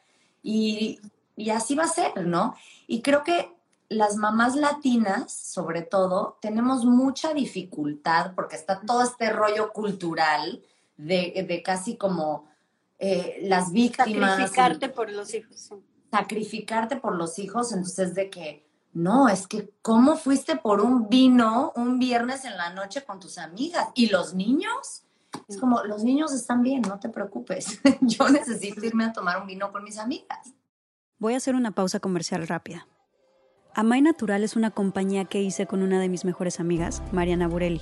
[0.43, 1.01] Y,
[1.37, 2.55] y así va a ser, ¿no?
[2.87, 3.55] Y creo que
[3.95, 10.63] las mamás latinas, sobre todo, tenemos mucha dificultad porque está todo este rollo cultural
[10.97, 12.47] de, casi como
[12.99, 14.33] eh, las víctimas.
[14.33, 15.71] Sacrificarte por los hijos.
[16.11, 21.73] Sacrificarte por los hijos, entonces de que, no, es que, ¿cómo fuiste por un vino
[21.75, 23.89] un viernes en la noche con tus amigas?
[23.95, 25.03] ¿Y los niños?
[25.49, 27.81] Es como, los niños están bien, no te preocupes.
[28.01, 30.55] Yo necesito irme a tomar un vino con mis amigas.
[31.19, 32.87] Voy a hacer una pausa comercial rápida.
[33.77, 37.81] Amay Natural es una compañía que hice con una de mis mejores amigas, Mariana Burelli.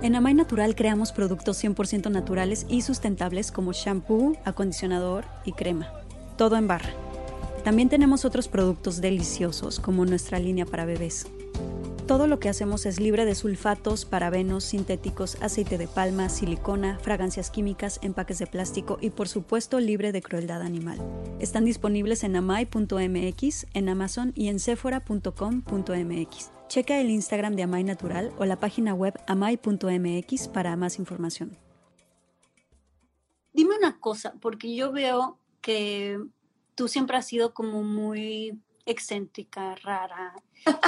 [0.00, 5.92] En Amay Natural creamos productos 100% naturales y sustentables como shampoo, acondicionador y crema.
[6.38, 6.88] Todo en barra.
[7.64, 11.26] También tenemos otros productos deliciosos como nuestra línea para bebés.
[12.10, 17.52] Todo lo que hacemos es libre de sulfatos, parabenos, sintéticos, aceite de palma, silicona, fragancias
[17.52, 20.98] químicas, empaques de plástico y por supuesto libre de crueldad animal.
[21.38, 26.50] Están disponibles en amai.mx, en Amazon y en sephora.com.mx.
[26.66, 31.56] Checa el Instagram de Amai Natural o la página web amai.mx para más información.
[33.52, 36.18] Dime una cosa, porque yo veo que
[36.74, 38.58] tú siempre has sido como muy
[38.90, 40.34] excéntrica, rara,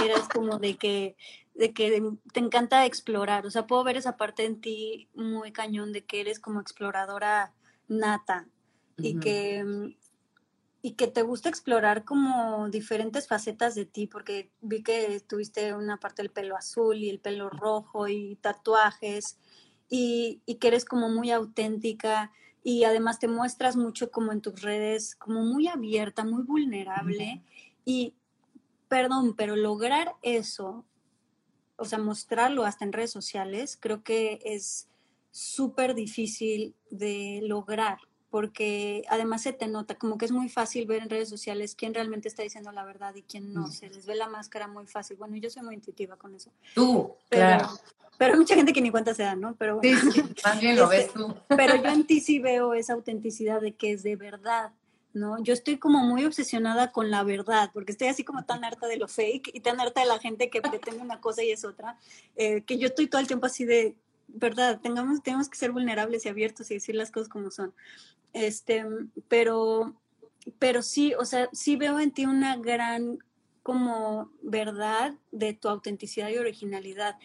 [0.05, 1.17] eres como de que,
[1.55, 5.93] de que te encanta explorar, o sea, puedo ver esa parte en ti muy cañón
[5.93, 7.53] de que eres como exploradora
[7.89, 8.47] nata
[8.99, 9.95] y que
[10.85, 15.99] y que te gusta explorar como diferentes facetas de ti, porque vi que tuviste una
[15.99, 19.39] parte del pelo azul y el pelo rojo y tatuajes,
[19.89, 22.33] y, y, que eres como muy auténtica
[22.65, 27.43] y además te muestras mucho como en tus redes, como muy abierta, muy vulnerable.
[27.85, 28.15] Y,
[28.89, 30.85] perdón, pero lograr eso,
[31.77, 34.89] o sea, mostrarlo hasta en redes sociales, creo que es
[35.31, 37.99] súper difícil de lograr,
[38.31, 41.95] porque además se te nota, como que es muy fácil ver en redes sociales quién
[41.95, 45.17] realmente está diciendo la verdad y quién no, se les ve la máscara muy fácil.
[45.17, 46.51] Bueno, yo soy muy intuitiva con eso.
[46.75, 47.69] Tú, pero, claro.
[48.19, 49.57] Pero mucha gente que ni cuenta se da, ¿no?
[49.57, 51.35] Pero sí, sí, también lo ves tú.
[51.49, 54.73] Pero yo en ti sí veo esa autenticidad de que es de verdad.
[55.15, 55.43] ¿No?
[55.43, 58.97] Yo estoy como muy obsesionada con la verdad, porque estoy así como tan harta de
[58.97, 61.99] lo fake y tan harta de la gente que pretende una cosa y es otra,
[62.37, 63.97] eh, que yo estoy todo el tiempo así de,
[64.33, 67.75] verdad, tengamos, tenemos que ser vulnerables y abiertos y decir las cosas como son.
[68.33, 68.85] Este,
[69.29, 69.95] pero,
[70.59, 73.19] pero sí, o sea, sí veo en ti una gran
[73.63, 77.17] como verdad de tu autenticidad y originalidad.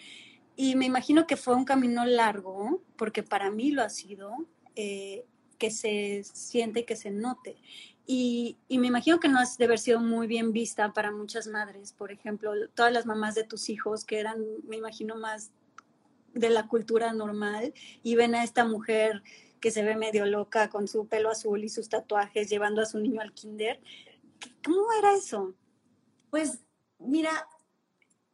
[0.55, 4.33] Y me imagino que fue un camino largo, porque para mí lo ha sido,
[4.75, 5.25] eh,
[5.57, 7.57] que se siente y que se note.
[8.05, 11.47] Y, y, me imagino que no has de haber sido muy bien vista para muchas
[11.47, 15.51] madres, por ejemplo, todas las mamás de tus hijos que eran, me imagino, más
[16.33, 19.23] de la cultura normal y ven a esta mujer
[19.59, 22.99] que se ve medio loca con su pelo azul y sus tatuajes llevando a su
[22.99, 23.81] niño al kinder.
[24.63, 25.53] ¿Cómo era eso?
[26.29, 26.59] Pues
[26.99, 27.47] mira,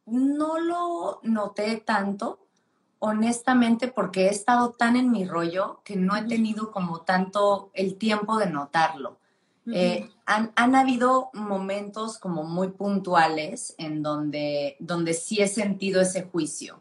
[0.06, 2.43] no lo noté tanto,
[3.04, 7.96] honestamente, porque he estado tan en mi rollo que no he tenido como tanto el
[7.96, 9.18] tiempo de notarlo.
[9.72, 16.24] Eh, han, han, habido momentos como muy puntuales en donde, donde sí he sentido ese
[16.24, 16.80] juicio.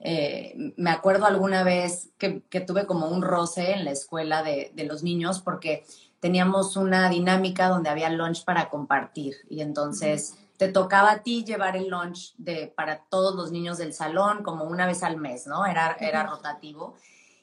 [0.00, 4.72] Eh, me acuerdo alguna vez que, que, tuve como un roce en la escuela de,
[4.74, 5.84] de, los niños porque
[6.18, 11.76] teníamos una dinámica donde había lunch para compartir y entonces te tocaba a ti llevar
[11.76, 15.66] el lunch de, para todos los niños del salón como una vez al mes, ¿no?
[15.66, 16.94] Era, era rotativo.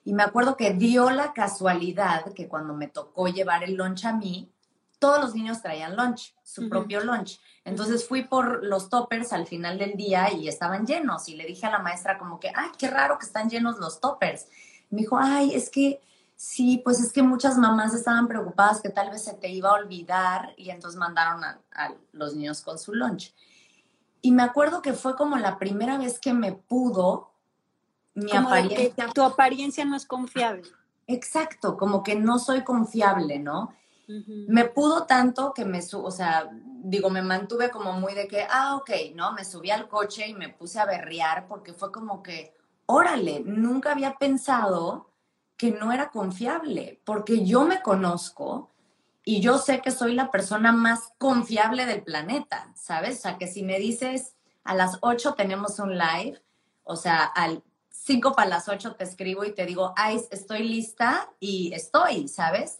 [0.05, 4.13] Y me acuerdo que dio la casualidad que cuando me tocó llevar el lunch a
[4.13, 4.49] mí,
[4.99, 7.39] todos los niños traían lunch, su propio lunch.
[7.65, 11.27] Entonces fui por los toppers al final del día y estaban llenos.
[11.27, 13.99] Y le dije a la maestra como que, ay, qué raro que están llenos los
[13.99, 14.47] toppers.
[14.89, 16.01] me dijo, ay, es que
[16.43, 19.75] Sí, pues es que muchas mamás estaban preocupadas que tal vez se te iba a
[19.75, 23.33] olvidar y entonces mandaron a, los niños con su lunch.
[24.21, 27.31] Y me acuerdo que fue como la primera vez que me pudo
[28.13, 29.07] mi apariencia.
[29.13, 30.63] tu apariencia no es confiable.
[31.07, 33.73] Exacto, como que no soy confiable, ¿no?
[34.09, 38.75] Me pudo tanto que me, o sea, digo, me mantuve como muy de que, ah,
[38.75, 39.31] ok, ¿no?
[39.31, 42.53] Me subí al coche y me puse a berrear porque fue como que,
[42.85, 45.12] órale, nunca había pensado
[45.63, 48.69] que no era confiable, porque yo me conozco
[49.23, 53.19] y yo sé que soy la persona más confiable del planeta, ¿sabes?
[53.19, 56.43] O sea, que si me dices a las 8 tenemos un live,
[56.83, 61.29] o sea, al 5 para las 8 te escribo y te digo, ay, estoy lista
[61.39, 62.79] y estoy, ¿sabes?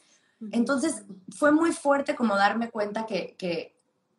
[0.52, 3.78] Entonces fue muy fuerte como darme cuenta que, que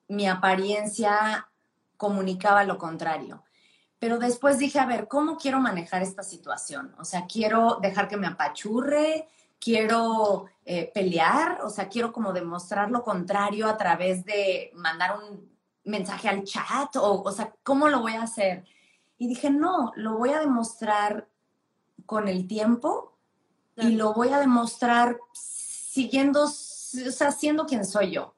[0.09, 1.51] mi apariencia
[1.99, 3.44] comunicaba lo contrario.
[4.05, 6.95] Pero después dije, a ver, ¿cómo quiero manejar esta situación?
[6.99, 9.27] O sea, quiero dejar que me apachurre,
[9.59, 15.51] quiero eh, pelear, o sea, quiero como demostrar lo contrario a través de mandar un
[15.85, 18.67] mensaje al chat, o, o sea, ¿cómo lo voy a hacer?
[19.17, 21.27] Y dije, no, lo voy a demostrar
[22.05, 23.17] con el tiempo
[23.75, 28.35] y lo voy a demostrar siguiendo, o sea, siendo quien soy yo,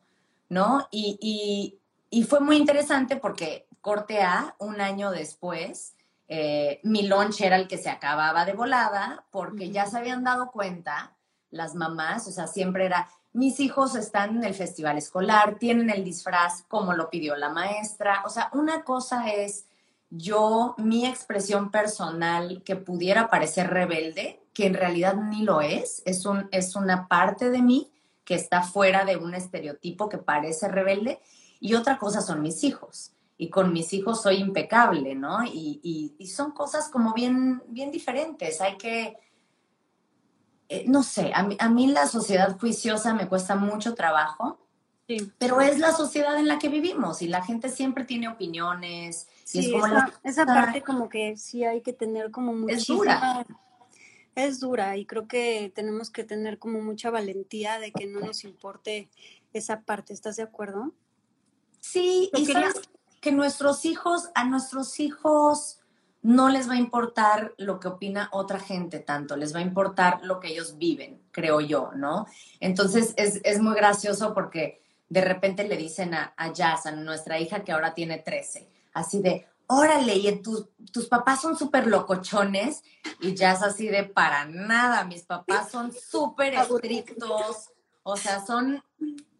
[0.48, 0.86] ¿no?
[0.92, 1.80] Y, y,
[2.16, 5.94] y fue muy interesante porque corte A, un año después,
[6.26, 10.50] eh, mi lunch era el que se acababa de volada porque ya se habían dado
[10.50, 11.16] cuenta
[11.50, 16.02] las mamás, o sea, siempre era, mis hijos están en el festival escolar, tienen el
[16.02, 19.66] disfraz como lo pidió la maestra, o sea, una cosa es
[20.10, 26.26] yo, mi expresión personal que pudiera parecer rebelde, que en realidad ni lo es, es,
[26.26, 27.92] un, es una parte de mí
[28.24, 31.20] que está fuera de un estereotipo que parece rebelde,
[31.60, 33.12] y otra cosa son mis hijos.
[33.38, 35.44] Y con mis hijos soy impecable, ¿no?
[35.44, 38.60] Y, y son cosas como bien, bien diferentes.
[38.60, 39.16] Hay que,
[40.68, 44.58] eh, no sé, a mí, la sociedad juiciosa me cuesta mucho trabajo,
[45.38, 49.28] pero es la sociedad en la que vivimos y la gente siempre tiene opiniones.
[49.44, 49.72] Sí,
[50.24, 52.80] esa, parte como que sí hay que tener como muchísima...
[52.80, 53.46] Es dura.
[54.34, 58.42] Es dura y creo que tenemos que tener como mucha valentía de que no nos
[58.42, 59.08] importe
[59.52, 60.12] esa parte.
[60.12, 60.92] ¿Estás de acuerdo?
[61.78, 62.74] Sí, y sabes
[63.20, 65.80] que nuestros hijos, a nuestros hijos
[66.22, 70.24] no les va a importar lo que opina otra gente tanto, les va a importar
[70.24, 72.26] lo que ellos viven, creo yo, ¿no?
[72.58, 77.62] Entonces es, muy gracioso porque de repente le dicen a, a Jazz, a nuestra hija
[77.62, 82.82] que ahora tiene 13, así de, órale, y tus papás son súper locochones
[83.20, 87.70] y Jazz así de, para nada, mis papás son súper estrictos,
[88.02, 88.82] o sea, son,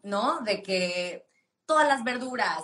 [0.03, 0.39] ¿no?
[0.41, 1.26] De que
[1.67, 2.63] todas las verduras,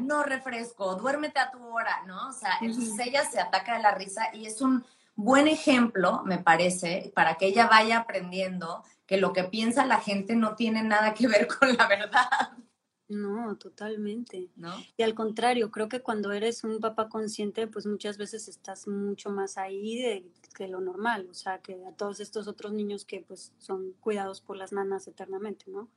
[0.00, 2.28] no refresco, duérmete a tu hora, ¿no?
[2.28, 4.84] O sea, entonces ella se ataca de la risa y es un
[5.14, 10.34] buen ejemplo, me parece, para que ella vaya aprendiendo que lo que piensa la gente
[10.34, 12.50] no tiene nada que ver con la verdad.
[13.12, 14.48] No, totalmente.
[14.56, 14.74] ¿No?
[14.96, 19.30] Y al contrario, creo que cuando eres un papá consciente, pues muchas veces estás mucho
[19.30, 23.20] más ahí de, que lo normal, o sea, que a todos estos otros niños que
[23.20, 25.88] pues son cuidados por las nanas eternamente, ¿no?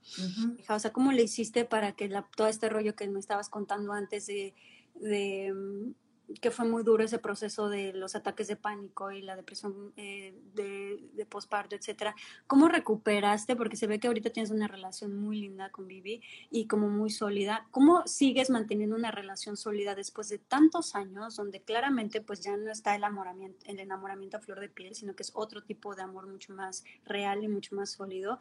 [0.69, 3.93] O sea, ¿cómo le hiciste para que la, todo este rollo que me estabas contando
[3.93, 4.53] antes de,
[4.95, 5.93] de mm,
[6.41, 10.33] que fue muy duro ese proceso de los ataques de pánico y la depresión eh,
[10.53, 12.15] de, de posparto, etcétera.
[12.47, 13.55] ¿Cómo recuperaste?
[13.55, 17.09] Porque se ve que ahorita tienes una relación muy linda con Vivi y como muy
[17.09, 17.67] sólida.
[17.71, 22.71] ¿Cómo sigues manteniendo una relación sólida después de tantos años donde claramente pues ya no
[22.71, 26.01] está el enamoramiento, el enamoramiento a flor de piel, sino que es otro tipo de
[26.01, 28.39] amor mucho más real y mucho más sólido?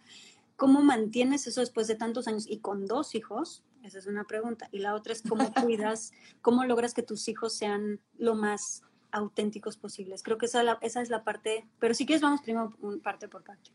[0.56, 3.64] ¿Cómo mantienes eso después de tantos años y con dos hijos?
[3.84, 4.68] Esa es una pregunta.
[4.72, 9.76] Y la otra es cómo cuidas, cómo logras que tus hijos sean lo más auténticos
[9.76, 10.22] posibles.
[10.22, 13.70] Creo que esa, es la parte, pero si quieres vamos primero parte por parte.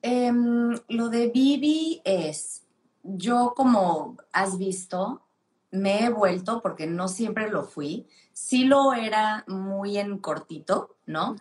[0.00, 2.64] Em, lo de Vivi es,
[3.02, 5.26] yo como has visto,
[5.72, 11.36] me he vuelto, porque no siempre lo fui, sí lo era muy en cortito, ¿no?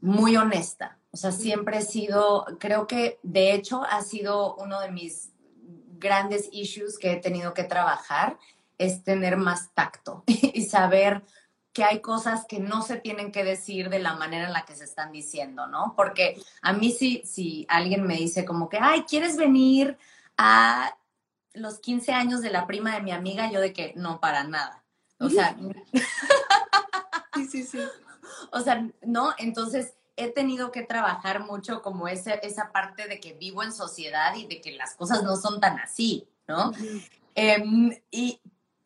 [0.00, 0.98] Muy honesta.
[1.10, 5.33] O sea, siempre he sido, creo que de hecho ha sido uno de mis
[5.98, 8.38] grandes issues que he tenido que trabajar
[8.78, 11.22] es tener más tacto y saber
[11.72, 14.76] que hay cosas que no se tienen que decir de la manera en la que
[14.76, 15.94] se están diciendo, ¿no?
[15.96, 19.98] Porque a mí si, si alguien me dice como que, ay, ¿quieres venir
[20.36, 20.96] a
[21.52, 23.50] los 15 años de la prima de mi amiga?
[23.50, 24.84] Yo de que no, para nada.
[25.18, 25.56] O sea,
[27.34, 27.80] sí, sí, sí.
[28.52, 29.34] O sea, ¿no?
[29.38, 34.34] Entonces, he tenido que trabajar mucho como ese, esa parte de que vivo en sociedad
[34.36, 36.72] y de que las cosas no son tan así, ¿no?
[37.34, 38.40] Em, y,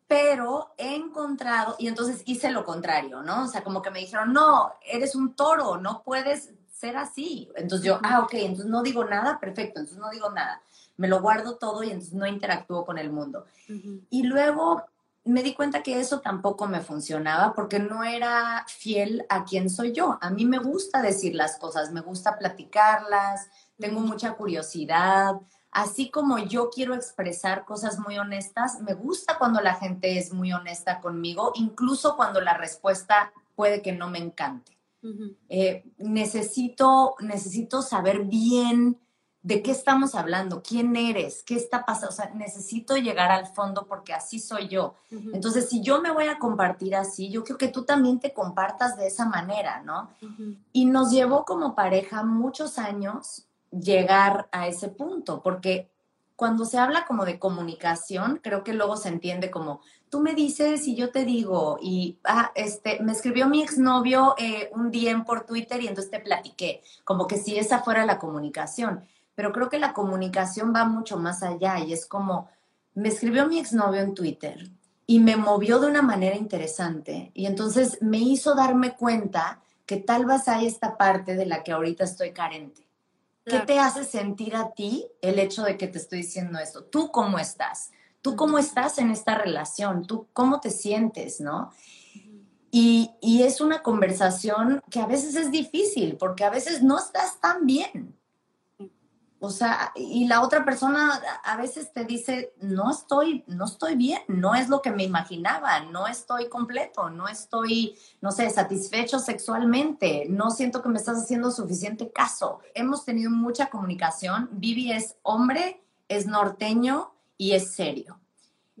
[0.07, 3.43] pero he encontrado, y entonces hice lo contrario, ¿no?
[3.43, 7.49] O sea, como que me dijeron, no, eres un toro, no puedes ser así.
[7.55, 10.61] Entonces yo, ah, ok, entonces no digo nada, perfecto, entonces no digo nada.
[10.97, 13.45] Me lo guardo todo y entonces no interactúo con el mundo.
[14.09, 14.83] Y luego
[15.25, 19.91] me di cuenta que eso tampoco me funcionaba porque no era fiel a quien soy
[19.91, 20.17] yo.
[20.21, 23.47] A mí me gusta decir las cosas, me gusta platicarlas,
[23.77, 25.35] tengo mucha curiosidad,
[25.71, 30.51] así como yo quiero expresar cosas muy honestas, me gusta cuando la gente es muy
[30.51, 34.77] honesta conmigo, incluso cuando la respuesta puede que no me encante.
[35.47, 38.99] Eh, necesito, necesito saber bien
[39.41, 42.09] de qué estamos hablando, quién eres, qué está pasando.
[42.09, 44.95] O sea, necesito llegar al fondo porque así soy yo.
[45.33, 48.97] Entonces, si yo me voy a compartir así, yo creo que tú también te compartas
[48.97, 50.09] de esa manera, ¿no?
[50.73, 55.89] Y nos llevó como pareja muchos años llegar a ese punto, porque
[56.35, 60.87] cuando se habla como de comunicación, creo que luego se entiende como, tú me dices
[60.87, 65.45] y yo te digo, y ah, este, me escribió mi exnovio eh, un día por
[65.45, 69.03] Twitter y entonces te platiqué, como que si esa fuera la comunicación.
[69.39, 72.49] Pero creo que la comunicación va mucho más allá y es como,
[72.93, 74.69] me escribió mi exnovio en Twitter
[75.07, 80.25] y me movió de una manera interesante y entonces me hizo darme cuenta que tal
[80.25, 82.85] vez hay esta parte de la que ahorita estoy carente
[83.45, 86.83] ¿Qué te hace sentir a ti el hecho de que te estoy diciendo esto?
[86.83, 87.91] ¿Tú cómo estás?
[88.21, 90.05] ¿Tú cómo estás en esta relación?
[90.05, 91.71] ¿Tú cómo te sientes, no?
[92.71, 97.39] Y, y, es una conversación que a veces es difícil porque a veces no estás
[97.39, 98.18] tan bien.
[99.41, 104.21] O sea, y la otra persona a veces te dice, no estoy, no estoy bien,
[104.27, 110.25] no es lo que me imaginaba, no estoy completo, no estoy, no sé, satisfecho sexualmente,
[110.29, 112.59] no siento que me estás haciendo suficiente caso.
[112.73, 114.49] Hemos tenido mucha comunicación.
[114.51, 118.18] Vivi es hombre, es norteño y es serio.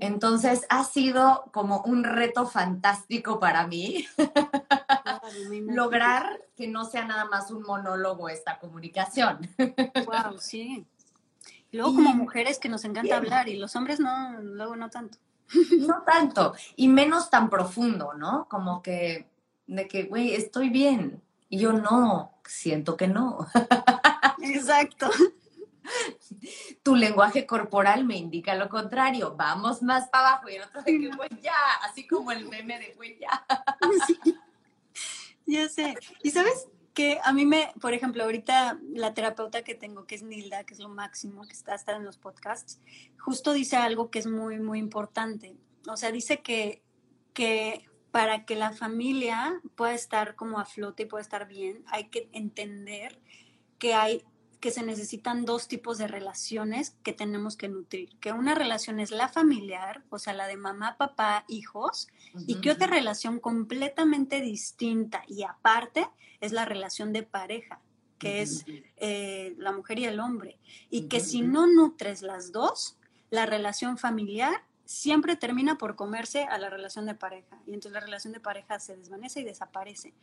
[0.01, 4.05] Entonces ha sido como un reto fantástico para mí
[5.67, 9.39] lograr que no sea nada más un monólogo esta comunicación.
[10.05, 10.85] Wow, sí.
[11.71, 15.17] luego como mujeres que nos encanta hablar y los hombres no, luego no tanto.
[15.77, 18.47] No tanto, y menos tan profundo, ¿no?
[18.49, 19.29] Como que,
[19.67, 21.21] de que, güey, estoy bien.
[21.49, 23.47] Y yo no, siento que no.
[24.41, 25.09] Exacto
[26.83, 30.99] tu lenguaje corporal me indica lo contrario, vamos más para abajo y el otro de
[30.99, 33.45] que güey ya, así como el meme de güey ya.
[35.45, 35.95] Ya sé.
[36.21, 40.21] Y sabes que a mí me, por ejemplo, ahorita la terapeuta que tengo, que es
[40.21, 42.79] Nilda, que es lo máximo, que está hasta en los podcasts,
[43.17, 45.57] justo dice algo que es muy, muy importante.
[45.87, 46.83] O sea, dice que,
[47.33, 52.09] que para que la familia pueda estar como a flote y pueda estar bien, hay
[52.09, 53.19] que entender
[53.79, 54.23] que hay
[54.59, 59.11] que se necesitan dos tipos de relaciones que tenemos que nutrir, que una relación es
[59.11, 62.09] la familiar, o sea, la de mamá, papá, hijos,
[62.45, 66.07] y que otra relación completamente distinta y aparte
[66.41, 67.79] es la relación de pareja,
[68.17, 68.65] que es
[68.97, 72.97] eh, la mujer y el hombre, y que si no nutres las dos,
[73.29, 77.99] la relación familiar siempre termina por comerse a la relación de pareja, y entonces la
[77.99, 80.15] relación de pareja se desvanece y desaparece.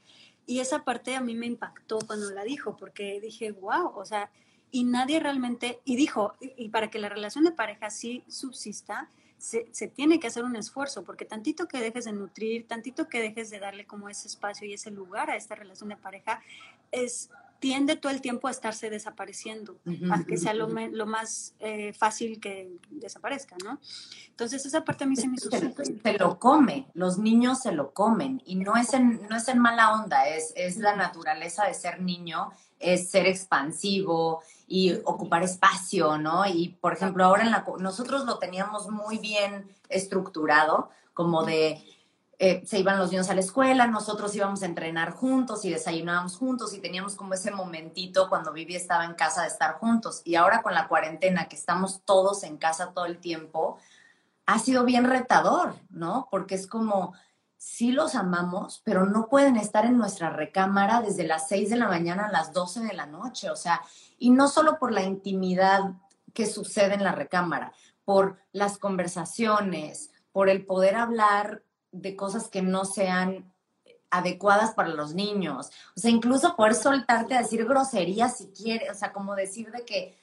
[0.44, 4.28] Y esa parte a mí me impactó cuando la dijo, porque dije, wow, o sea,
[4.72, 9.08] y nadie realmente, y dijo, y para que la relación de pareja sí subsista,
[9.38, 13.20] se, se, tiene que hacer un esfuerzo, porque tantito que dejes de nutrir, tantito que
[13.20, 16.42] dejes de darle como ese espacio y ese lugar a esta relación de pareja,
[16.90, 17.30] es
[17.66, 19.76] tiende todo el tiempo a estarse desapareciendo,
[20.12, 23.80] a que sea lo, lo más eh, fácil que desaparezca, ¿no?
[24.28, 25.50] Entonces esa parte a mí se me hizo...
[25.50, 29.58] Se, lo come, los niños se lo comen y no es en, no es en
[29.58, 36.18] mala onda, es, es la naturaleza de ser niño, es ser expansivo y ocupar espacio,
[36.18, 36.46] ¿no?
[36.46, 41.82] Y por ejemplo, ahora en la, nosotros lo teníamos muy bien estructurado, como de
[42.38, 46.36] eh, se iban los niños a la escuela, nosotros íbamos a entrenar juntos y desayunábamos
[46.36, 50.20] juntos y teníamos como ese momentito cuando Vivi estaba en casa de estar juntos.
[50.24, 53.78] Y ahora con la cuarentena, que estamos todos en casa todo el tiempo,
[54.44, 56.28] ha sido bien retador, ¿no?
[56.30, 57.14] Porque es como,
[57.56, 61.88] sí los amamos, pero no pueden estar en nuestra recámara desde las 6 de la
[61.88, 63.80] mañana a las 12 de la noche, o sea,
[64.18, 65.94] y no solo por la intimidad
[66.34, 67.72] que sucede en la recámara,
[68.04, 71.62] por las conversaciones, por el poder hablar
[72.00, 73.52] de cosas que no sean
[74.10, 75.70] adecuadas para los niños.
[75.96, 79.84] O sea, incluso poder soltarte a decir groserías si quieres, o sea, como decir de
[79.84, 80.18] que,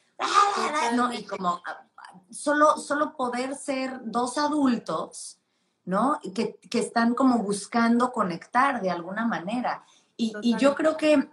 [0.96, 1.88] no, y como ah,
[2.32, 5.40] solo, solo poder ser dos adultos,
[5.86, 6.20] ¿no?
[6.34, 9.86] Que, que están como buscando conectar de alguna manera.
[10.16, 11.30] Y, y, yo creo que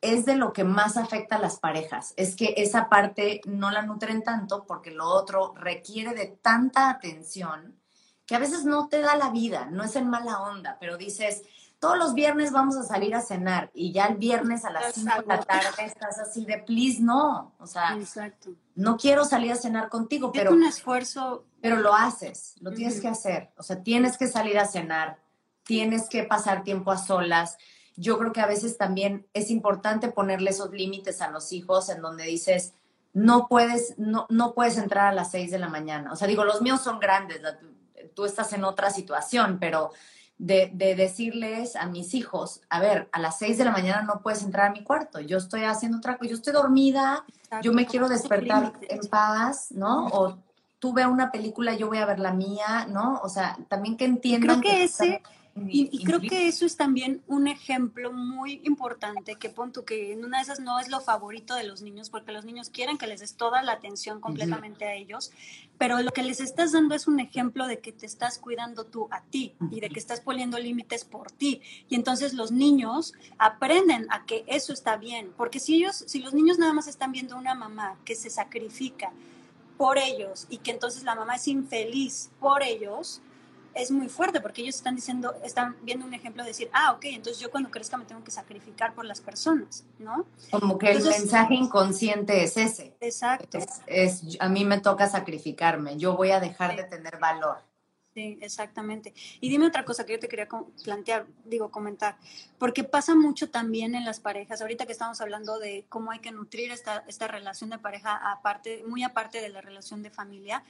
[0.00, 3.82] es de lo que más afecta a las parejas, es que esa parte no la
[3.82, 7.81] nutren tanto porque lo otro requiere de tanta atención
[8.26, 11.42] que a veces no te da la vida, no es en mala onda, pero dices,
[11.82, 15.22] todos los viernes vamos a salir a cenar y ya el viernes a las 5
[15.22, 17.98] de la tarde estás así de, please, no, o sea,
[18.76, 20.50] no quiero salir a cenar contigo, pero...
[20.50, 21.44] Es un esfuerzo.
[21.60, 25.18] Pero lo haces, lo tienes que hacer, o sea, tienes que salir a cenar,
[25.64, 27.56] tienes que pasar tiempo a solas.
[27.96, 32.00] Yo creo que a veces también es importante ponerle esos límites a los hijos en
[32.00, 32.74] donde dices,
[33.12, 36.12] no puedes, no, no puedes entrar a las 6 de la mañana.
[36.12, 37.40] O sea, digo, los míos son grandes,
[38.14, 39.92] tú estás en otra situación, pero
[40.38, 44.22] de, de, decirles a mis hijos, a ver, a las 6 de la mañana no
[44.22, 47.24] puedes entrar a mi cuarto, yo estoy haciendo otra cosa, yo estoy dormida,
[47.62, 50.06] yo me quiero despertar en paz, ¿no?
[50.08, 50.38] O
[50.78, 53.20] tú ve una película, yo voy a ver la mía, ¿no?
[53.22, 54.60] O sea, también que entiendan.
[54.60, 55.22] Creo que, ese,
[55.54, 60.24] y, creo que eso es también un ejemplo muy importante que pon tú que en
[60.24, 63.06] una de esas no es lo favorito de los niños, porque los niños quieren que
[63.06, 65.30] les des toda la atención completamente a ellos,
[65.76, 69.08] pero lo que les estás dando es un ejemplo de que te estás cuidando tú
[69.10, 71.60] a ti y de que estás poniendo límites por ti.
[71.88, 76.32] Y entonces los niños aprenden a que eso está bien, porque si ellos, si los
[76.32, 79.12] niños nada más están viendo una mamá que se sacrifica
[79.76, 83.20] por ellos y que entonces la mamá es infeliz por ellos,
[83.74, 87.04] es muy fuerte porque ellos están diciendo, están viendo un ejemplo de decir, ah, ok,
[87.06, 90.26] entonces yo cuando crezca me tengo que sacrificar por las personas, ¿no?
[90.50, 92.94] Como que el mensaje inconsciente es ese.
[93.00, 93.58] Exacto.
[93.86, 97.58] Es, a mí me toca sacrificarme, yo voy a dejar de tener valor.
[98.14, 99.14] Sí, exactamente.
[99.40, 100.46] Y dime otra cosa que yo te quería
[100.84, 102.18] plantear, digo, comentar,
[102.58, 106.30] porque pasa mucho también en las parejas, ahorita que estamos hablando de cómo hay que
[106.30, 110.62] nutrir esta, esta relación de pareja aparte, muy aparte de la relación de familia,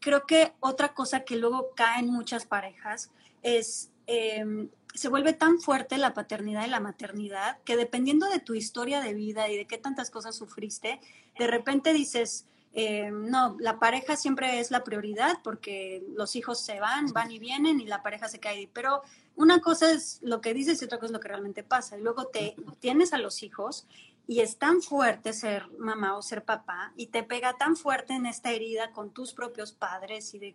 [0.00, 3.10] creo que otra cosa que luego cae en muchas parejas
[3.42, 8.54] es, em, se vuelve tan fuerte la paternidad y la maternidad que dependiendo de tu
[8.54, 11.00] historia de vida y de qué tantas cosas sufriste,
[11.38, 16.80] de repente dices, em, no, la pareja siempre es la prioridad porque los hijos se
[16.80, 18.68] van, van y vienen y la pareja se cae.
[18.72, 19.02] Pero
[19.34, 21.98] una cosa es lo que dices y otra cosa es lo que realmente pasa.
[21.98, 23.86] Y luego te tienes a los hijos
[24.28, 28.26] y es tan fuerte ser mamá o ser papá y te pega tan fuerte en
[28.26, 30.54] esta herida con tus propios padres y,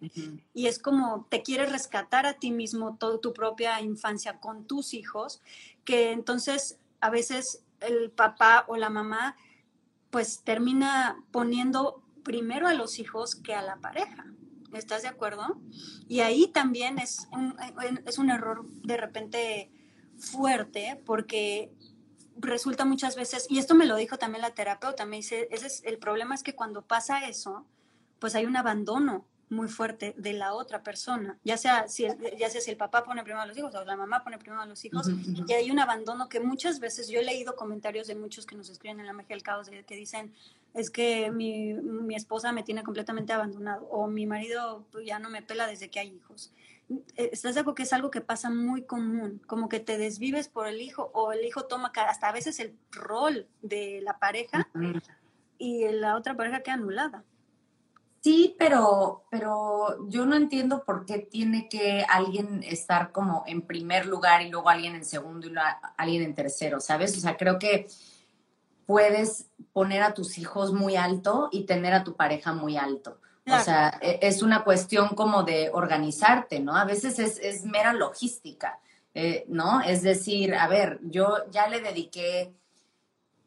[0.54, 4.94] y es como te quieres rescatar a ti mismo toda tu propia infancia con tus
[4.94, 5.42] hijos,
[5.86, 9.38] que entonces a veces el papá o la mamá
[10.10, 14.26] pues termina poniendo primero a los hijos que a la pareja.
[14.74, 15.60] ¿Estás de acuerdo?
[16.08, 17.56] Y ahí también es un,
[18.06, 19.72] es un error de repente
[20.18, 21.74] fuerte porque
[22.38, 25.84] resulta muchas veces, y esto me lo dijo también la terapeuta, me dice, ese es,
[25.86, 27.66] el problema es que cuando pasa eso,
[28.20, 32.08] pues hay un abandono muy fuerte de la otra persona, ya sea si,
[32.38, 34.62] ya sea si el papá pone primero a los hijos o la mamá pone primero
[34.62, 35.10] a los hijos,
[35.48, 38.70] y hay un abandono que muchas veces, yo he leído comentarios de muchos que nos
[38.70, 40.34] escriben en la magia del caos, que dicen,
[40.74, 45.30] es que mi, mi esposa me tiene completamente abandonado, o mi marido pues, ya no
[45.30, 46.54] me pela desde que hay hijos.
[47.16, 49.42] Eh, ¿Estás de acuerdo que es algo que pasa muy común?
[49.48, 52.78] Como que te desvives por el hijo o el hijo toma hasta a veces el
[52.92, 54.68] rol de la pareja
[55.58, 57.24] y la otra pareja queda anulada.
[58.22, 64.06] Sí, pero, pero yo no entiendo por qué tiene que alguien estar como en primer
[64.06, 65.54] lugar y luego alguien en segundo y
[65.98, 67.18] alguien en tercero, ¿sabes?
[67.18, 67.88] O sea, creo que
[68.86, 73.20] puedes poner a tus hijos muy alto y tener a tu pareja muy alto.
[73.48, 76.76] O sea, e, es una cuestión como de organizarte, ¿no?
[76.76, 78.80] A veces es, mera logística,
[79.14, 79.82] eh, ¿no?
[79.82, 82.54] Es decir, a ver, yo ya le dediqué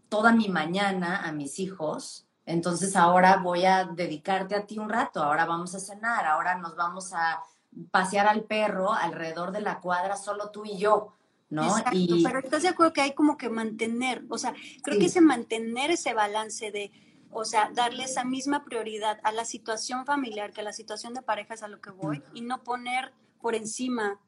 [0.08, 5.22] toda mi mañana a mis hijos, entonces ahora voy a dedicarte a ti un rato,
[5.22, 7.42] ahora vamos a cenar, ahora nos vamos a
[7.90, 11.14] pasear al perro alrededor de la cuadra, solo tú y yo.
[11.50, 11.64] ¿no?
[11.64, 12.22] Exacto, y...
[12.24, 15.90] pero estás de acuerdo que hay como que mantener, o sea, creo que ese mantener
[15.90, 16.90] ese balance de
[17.34, 21.22] o sea, darle esa misma prioridad a la situación familiar que a la situación de
[21.22, 24.20] pareja es a lo que voy y no poner por encima.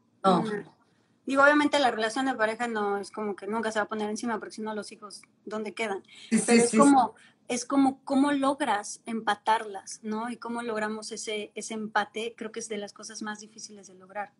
[1.24, 4.10] Digo, obviamente la relación de pareja no es como que nunca se va a poner
[4.10, 6.02] encima porque si no los hijos, ¿dónde quedan?
[6.30, 7.14] Pero es como,
[7.48, 10.30] es como cómo logras empatarlas, ¿no?
[10.30, 13.94] Y cómo logramos ese, ese empate, creo que es de las cosas más difíciles de
[13.94, 14.32] lograr.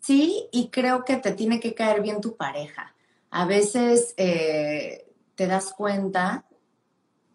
[0.00, 2.94] Sí, y creo que te tiene que caer bien tu pareja.
[3.30, 6.44] A veces eh, te das cuenta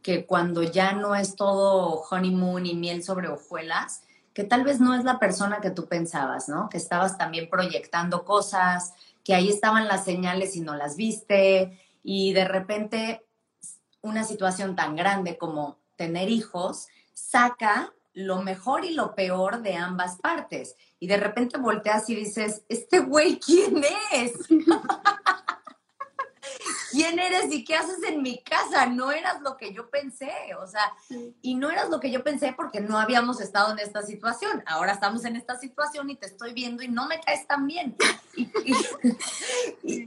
[0.04, 4.94] que cuando ya no es todo honeymoon y miel sobre hojuelas, que tal vez no
[4.94, 6.70] es la persona que tú pensabas, ¿no?
[6.70, 8.94] Que estabas también proyectando cosas,
[9.24, 13.26] que ahí estaban las señales y no las viste, y de repente
[14.02, 20.18] una situación tan grande como tener hijos saca lo mejor y lo peor de ambas
[20.18, 20.76] partes.
[21.00, 24.34] Y de repente volteas y dices, ¿este güey quién es?
[26.92, 30.68] quién eres y qué haces en mi casa, no eras lo que yo pensé, o
[30.68, 30.94] sea,
[31.42, 34.94] y no eras lo que yo pensé porque no habíamos estado en esta situación, ahora
[34.94, 37.96] estamos en esta situación y te estoy viendo y no me caes tan bien.
[38.36, 38.50] Y,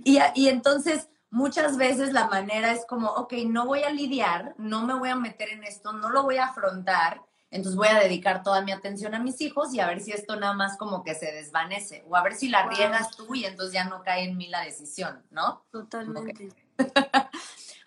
[0.05, 0.19] y,
[0.49, 5.11] entonces muchas veces la manera es como, ok, no voy a lidiar, no me voy
[5.11, 7.23] a meter en esto, no lo voy a afrontar,
[7.57, 10.37] entonces voy a dedicar toda mi atención a mis hijos y a ver si esto
[10.37, 13.73] nada más como que se desvanece o a ver si la riegas tú y entonces
[13.73, 15.65] ya no cae en mí la decisión, ¿no?
[15.71, 16.49] Totalmente.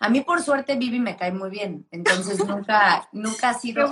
[0.02, 1.86] A mí, por suerte, Vivi me cae muy bien.
[1.90, 3.86] Entonces, nunca, nunca ha sido.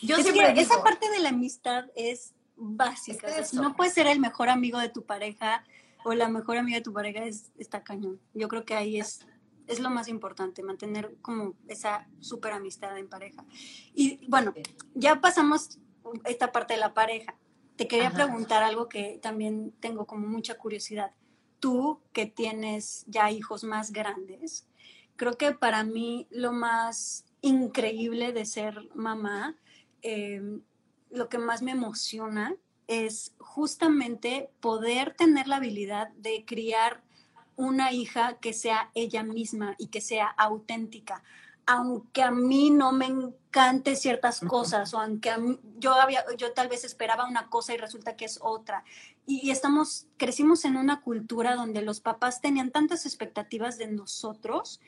[0.00, 3.28] yo siempre esa parte de la amistad es básica.
[3.54, 5.64] no puedes ser el mejor amigo de tu pareja
[6.04, 8.20] o la mejor amiga de tu pareja, es, está cañón.
[8.32, 9.26] Yo creo que ahí es,
[9.66, 13.44] es lo más importante, mantener como esa súper amistad en pareja.
[13.94, 14.54] Y bueno,
[14.94, 15.78] ya pasamos
[16.24, 17.36] esta parte de la pareja.
[17.76, 21.12] Te quería preguntar algo que también tengo como mucha curiosidad.
[21.58, 24.66] Tú que tienes ya hijos más grandes,
[25.16, 29.56] creo que para mí lo más increíble de ser mamá,
[30.02, 30.62] em,
[31.10, 32.56] lo que más me emociona
[32.86, 37.02] es justamente poder tener la habilidad de criar
[37.56, 41.22] una hija que sea ella misma y que sea auténtica.
[41.64, 45.30] Aunque a mí no me encante ciertas cosas o aunque
[45.78, 48.84] yo, había, yo tal vez esperaba una cosa y resulta que es otra.
[49.26, 54.80] Y, estamos, crecimos en una cultura donde los papás tenían tantas expectativas de nosotros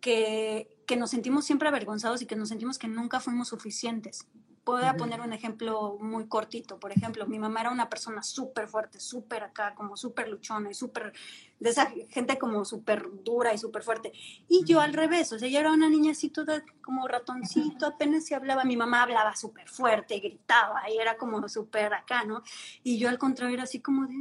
[0.00, 4.28] que, que nos sentimos siempre avergonzados y que nos sentimos que nunca fuimos suficientes.
[4.70, 6.78] Voy a poner un ejemplo muy cortito.
[6.78, 10.74] Por ejemplo, mi mamá era una persona súper fuerte, súper acá, como súper luchona y
[10.74, 11.12] súper,
[11.58, 14.12] de esa gente como súper dura y súper fuerte.
[14.48, 18.26] Y yo al revés, o sea, yo era una niña así toda como ratoncito, apenas
[18.26, 18.64] se hablaba.
[18.64, 22.42] Mi mamá hablaba súper fuerte, y gritaba y era como súper acá, ¿no?
[22.84, 24.14] Y yo al contrario era así como de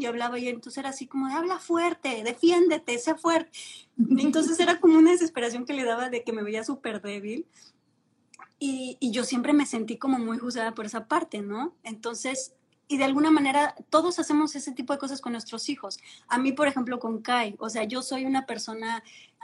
[0.00, 3.50] y hablaba y entonces era así como de habla fuerte, defiéndete, sé fuerte.
[4.18, 7.46] Entonces era como una desesperación que le daba de que me veía súper débil
[8.58, 11.74] y, yo siempre me sentí como muy juzgada por esa parte, ¿no?
[11.82, 12.54] Entonces,
[12.88, 15.98] y de alguna manera todos hacemos ese tipo de cosas con nuestros hijos.
[16.28, 19.02] A mí, por ejemplo, con Kai, o sea, yo soy una persona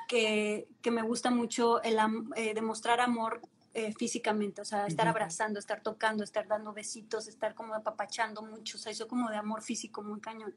[0.08, 1.98] que, que me gusta mucho el,
[2.36, 3.40] eh, demostrar amor
[3.78, 8.78] eh, físicamente, o sea, estar abrazando, estar tocando, estar dando besitos, estar como apapachando mucho,
[8.78, 10.54] o sea, eso como de amor físico muy cañón.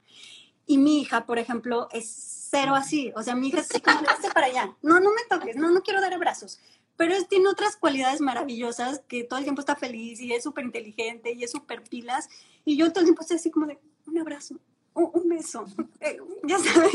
[0.66, 4.00] Y mi hija, por ejemplo, es cero así, o sea, mi hija es así como,
[4.34, 6.62] para allá, no, no me toques, no, no quiero dar abrazos
[7.00, 10.66] pero es, tiene otras cualidades maravillosas, que todo el tiempo está feliz y es súper
[10.66, 12.28] inteligente y es súper pilas.
[12.66, 14.56] Y yo todo el tiempo estoy así como de un abrazo,
[14.94, 15.66] un, un beso,
[16.02, 16.92] eh, ya sabes.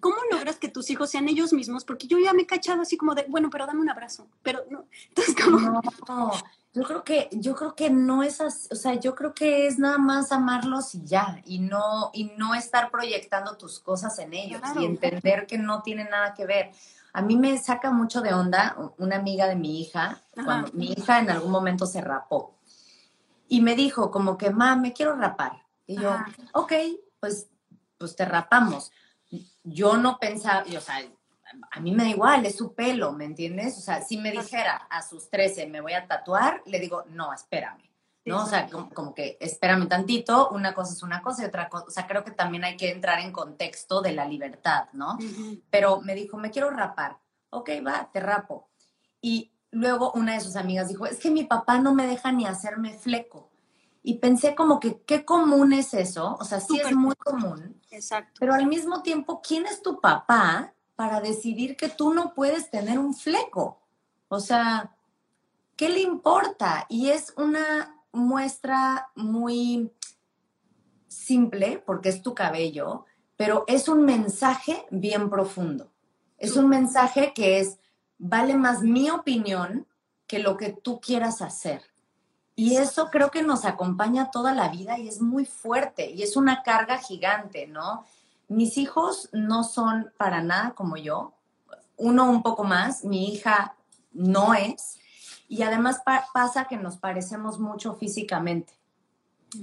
[0.00, 1.84] ¿Cómo logras que tus hijos sean ellos mismos?
[1.84, 4.64] Porque yo ya me he cachado así como de, bueno, pero dame un abrazo, pero
[4.68, 4.86] no.
[5.10, 5.60] Entonces, como...
[6.08, 6.32] No,
[6.74, 9.78] yo creo que, yo creo que no es así, o sea, yo creo que es
[9.78, 14.60] nada más amarlos y ya, y no, y no estar proyectando tus cosas en ellos
[14.74, 16.72] y entender que no tiene nada que ver.
[17.12, 21.18] A mí me saca mucho de onda una amiga de mi hija, cuando mi hija
[21.18, 22.58] en algún momento se rapó.
[23.48, 25.66] Y me dijo como que, ma, me quiero rapar.
[25.86, 26.16] Y yo,
[26.54, 26.72] ok,
[27.20, 27.48] pues,
[27.98, 28.90] pues te rapamos.
[29.62, 31.02] Yo no pensaba, o sea,
[31.70, 33.76] a mí me da igual, es su pelo, ¿me entiendes?
[33.78, 37.32] O sea, si me dijera a sus 13 me voy a tatuar, le digo, no,
[37.32, 37.91] espérame.
[38.24, 38.44] ¿No?
[38.44, 41.90] O sea, como, que espérame tantito, una cosa es una cosa y otra cosa, o
[41.90, 45.18] sea, creo que también hay que entrar en contexto de la libertad, ¿no?
[45.70, 47.18] Pero me dijo, me quiero rapar.
[47.50, 48.68] Ok, va, te rapo.
[49.20, 52.46] Y luego una de sus amigas dijo, es que mi papá no me deja ni
[52.46, 53.50] hacerme fleco.
[54.04, 57.80] Y pensé como que qué común es eso, o sea, sí es muy común.
[57.90, 58.32] Exacto.
[58.40, 62.98] Pero al mismo tiempo, ¿quién es tu papá para decidir que tú no puedes tener
[62.98, 63.80] un fleco?
[64.28, 64.96] O sea,
[65.76, 66.86] ¿qué le importa?
[66.88, 69.90] Y es una muestra muy
[71.08, 73.06] simple, porque es tu cabello,
[73.36, 75.90] pero es un mensaje bien profundo.
[76.38, 77.78] Es un mensaje que es,
[78.18, 79.86] vale más mi opinión
[80.26, 81.82] que lo que tú quieras hacer.
[82.54, 86.36] Y eso creo que nos acompaña toda la vida y es muy fuerte y es
[86.36, 88.04] una carga gigante, ¿no?
[88.48, 91.32] Mis hijos no son para nada como yo,
[91.96, 93.74] uno un poco más, mi hija
[94.12, 94.98] no es,
[95.52, 96.00] y además
[96.32, 98.72] pasa que nos parecemos mucho físicamente.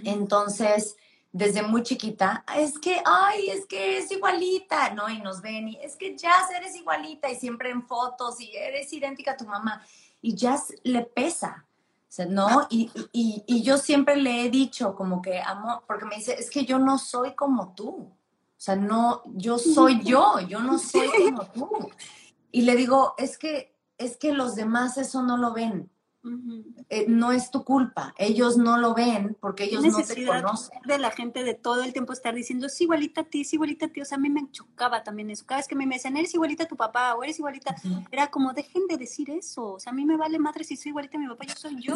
[0.04, 0.96] Entonces,
[1.32, 5.10] desde muy chiquita, es que, ay, es que es igualita, ¿no?
[5.10, 8.94] Y nos ven y es que ya eres igualita y siempre en fotos y eres
[8.94, 9.84] idéntica a tu mamá.
[10.22, 11.66] Y ya le pesa,
[12.28, 12.68] ¿no?
[12.70, 16.52] Y, y, y, yo siempre le he dicho como que amo, porque me dice, es
[16.52, 17.90] que yo no soy como tú.
[17.90, 21.90] O sea, no, yo soy yo, yo no soy como tú.
[22.52, 25.90] Y le digo, es que es que los demás eso no lo ven.
[26.90, 30.78] Eh, no es tu culpa, ellos no lo ven porque ellos no te conocen.
[30.86, 33.86] De la gente de todo el tiempo estar diciendo es igualita a ti, es igualita
[33.86, 35.46] a ti, o sea, a mí me chocaba también eso.
[35.46, 37.74] Cada vez que me decían eres igualita a tu papá o eres igualita,
[38.12, 40.90] era como dejen de decir eso, o sea, a mí me vale madre si soy
[40.90, 41.96] igualita a mi papá, yo soy yo.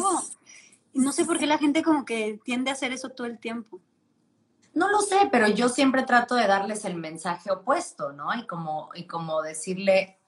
[0.94, 3.78] no sé por qué la gente como que tiende a hacer eso todo el tiempo.
[4.72, 8.34] No lo sé, pero yo siempre trato de darles el mensaje opuesto, ¿no?
[8.34, 10.18] Y como, y como decirle,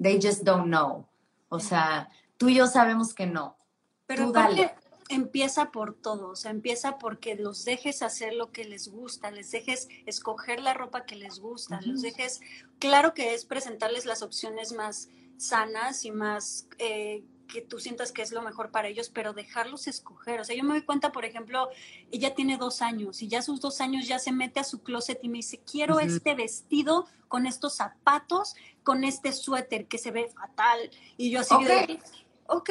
[0.00, 1.09] they just don't know.
[1.50, 3.58] O sea, tú y yo sabemos que no.
[4.06, 4.74] Pero dale.
[5.08, 9.50] empieza por todo, o sea, empieza porque los dejes hacer lo que les gusta, les
[9.50, 12.40] dejes escoger la ropa que les gusta, los dejes,
[12.78, 18.22] claro que es presentarles las opciones más sanas y más eh, que tú sientas que
[18.22, 20.40] es lo mejor para ellos, pero dejarlos escoger.
[20.40, 21.68] O sea, yo me doy cuenta, por ejemplo,
[22.10, 25.18] ella tiene dos años y ya sus dos años ya se mete a su closet
[25.22, 30.28] y me dice, quiero este vestido con estos zapatos, con este suéter que se ve
[30.28, 30.90] fatal.
[31.16, 32.00] Y yo así de,
[32.46, 32.70] ok,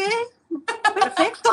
[0.95, 1.49] perfecto.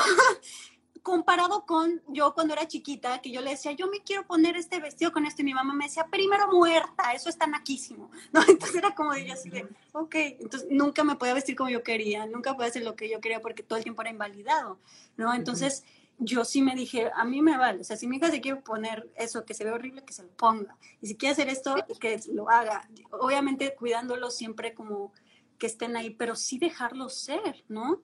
[1.07, 4.81] Comparado con yo cuando era chiquita, que yo le decía, yo me quiero poner este
[4.81, 8.41] vestido con esto, y mi mamá me decía, primero muerta, eso está naquísimo, ¿no?
[8.49, 11.85] Entonces era como de ella así de, ok, entonces nunca me podía vestir como yo
[11.85, 14.81] quería, nunca podía hacer lo que yo quería porque todo el tiempo era invalidado,
[15.17, 15.33] ¿no?
[15.33, 15.85] Entonces
[16.19, 18.61] yo sí me dije, a mí me vale, o sea, si mi hija se quiere
[18.61, 21.77] poner eso que se ve horrible, que se lo ponga, y si quiere hacer esto,
[22.01, 25.13] que lo haga, obviamente cuidándolo siempre como
[25.57, 28.03] que estén ahí, pero sí dejarlo ser, ¿no?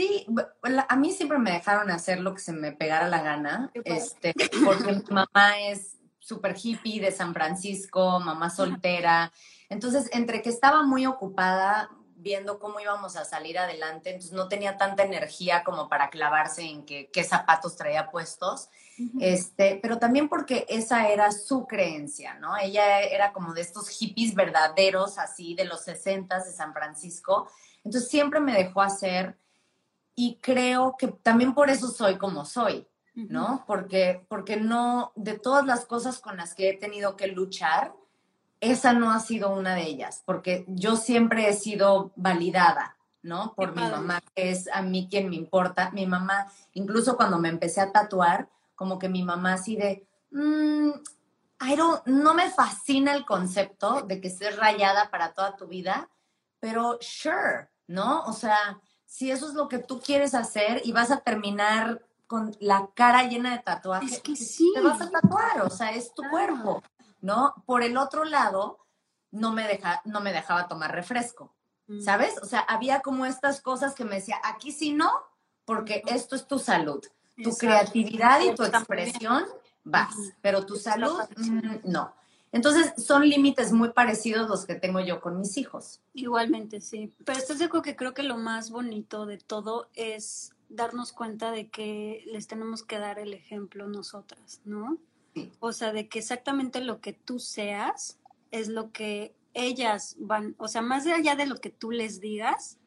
[0.00, 0.24] Sí,
[0.88, 4.32] a mí siempre me dejaron hacer lo que se me pegara la gana, este,
[4.64, 9.30] porque mi mamá es súper hippie de San Francisco, mamá soltera.
[9.68, 14.78] Entonces, entre que estaba muy ocupada viendo cómo íbamos a salir adelante, entonces no tenía
[14.78, 18.70] tanta energía como para clavarse en qué zapatos traía puestos.
[19.20, 22.56] Este, pero también porque esa era su creencia, ¿no?
[22.56, 27.50] Ella era como de estos hippies verdaderos, así de los 60 de San Francisco.
[27.84, 29.36] Entonces siempre me dejó hacer
[30.20, 33.64] y creo que también por eso soy como soy, ¿no?
[33.66, 37.94] Porque, porque no, de todas las cosas con las que he tenido que luchar,
[38.60, 43.54] esa no ha sido una de ellas, porque yo siempre he sido validada, ¿no?
[43.54, 45.90] Por mi mamá, que es a mí quien me importa.
[45.92, 50.90] Mi mamá, incluso cuando me empecé a tatuar, como que mi mamá así de, mmm,
[51.62, 56.10] I no me fascina el concepto de que estés rayada para toda tu vida,
[56.58, 58.22] pero sure, ¿no?
[58.24, 58.78] O sea,
[59.10, 63.24] si eso es lo que tú quieres hacer y vas a terminar con la cara
[63.24, 64.70] llena de tatuajes, es que sí.
[64.72, 66.80] te vas a tatuar, o sea, es tu cuerpo,
[67.20, 67.52] ¿no?
[67.66, 68.78] Por el otro lado,
[69.32, 71.52] no me, deja, no me dejaba tomar refresco,
[71.88, 72.02] mm.
[72.02, 72.38] ¿sabes?
[72.40, 75.10] O sea, había como estas cosas que me decía, aquí sí no,
[75.64, 77.04] porque esto es tu salud,
[77.42, 79.44] tu creatividad y tu expresión,
[79.82, 82.14] vas, pero tu salud, mm, no.
[82.52, 86.00] Entonces, son límites muy parecidos los que tengo yo con mis hijos.
[86.14, 87.12] Igualmente, sí.
[87.24, 91.52] Pero esto es algo que creo que lo más bonito de todo es darnos cuenta
[91.52, 94.98] de que les tenemos que dar el ejemplo nosotras, ¿no?
[95.60, 98.18] O sea, de que exactamente lo que tú seas
[98.50, 102.78] es lo que ellas van, o sea, más allá de lo que tú les digas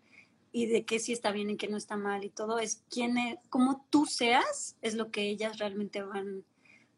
[0.51, 3.17] y de qué sí está bien y qué no está mal y todo, es quién
[3.17, 6.43] es, cómo tú seas, es lo que ellas realmente van,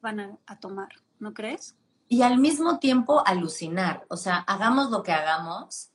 [0.02, 0.90] van a tomar,
[1.20, 1.76] ¿no crees?
[2.16, 4.06] Y al mismo tiempo alucinar.
[4.08, 5.90] O sea, hagamos lo que hagamos,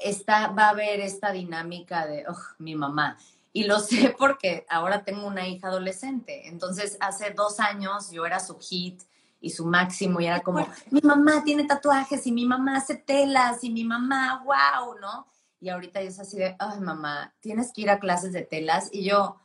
[0.00, 3.18] está, va a haber esta dinámica de, oh, mi mamá.
[3.52, 6.46] Y lo sé porque ahora tengo una hija adolescente.
[6.46, 9.02] Entonces, hace dos años yo era su hit
[9.40, 13.64] y su máximo y era como, mi mamá tiene tatuajes y mi mamá hace telas
[13.64, 15.26] y mi mamá, wow, ¿no?
[15.60, 18.88] Y ahorita es así de, ay, mamá, tienes que ir a clases de telas.
[18.92, 19.40] Y yo,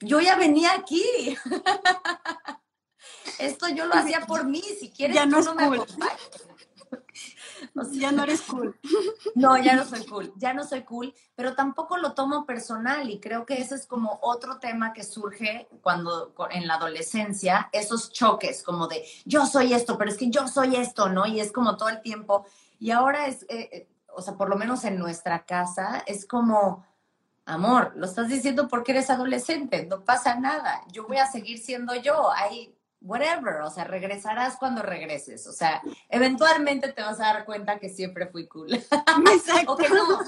[0.00, 1.04] yo ya venía aquí.
[3.38, 5.86] Esto yo lo hacía por mí, si quieres ya no, me cool.
[7.92, 8.78] ya no eres cool.
[9.34, 13.20] No, ya no soy cool, ya no soy cool, pero tampoco lo tomo personal y
[13.20, 18.62] creo que ese es como otro tema que surge cuando en la adolescencia, esos choques
[18.62, 21.26] como de yo soy esto, pero es que yo soy esto, ¿no?
[21.26, 22.46] Y es como todo el tiempo.
[22.78, 26.86] Y ahora es, eh, eh, o sea, por lo menos en nuestra casa, es como,
[27.44, 31.94] amor, lo estás diciendo porque eres adolescente, no pasa nada, yo voy a seguir siendo
[31.94, 32.75] yo, hay
[33.06, 37.88] whatever, o sea, regresarás cuando regreses, o sea, eventualmente te vas a dar cuenta que
[37.88, 38.68] siempre fui cool.
[39.66, 40.18] o que no,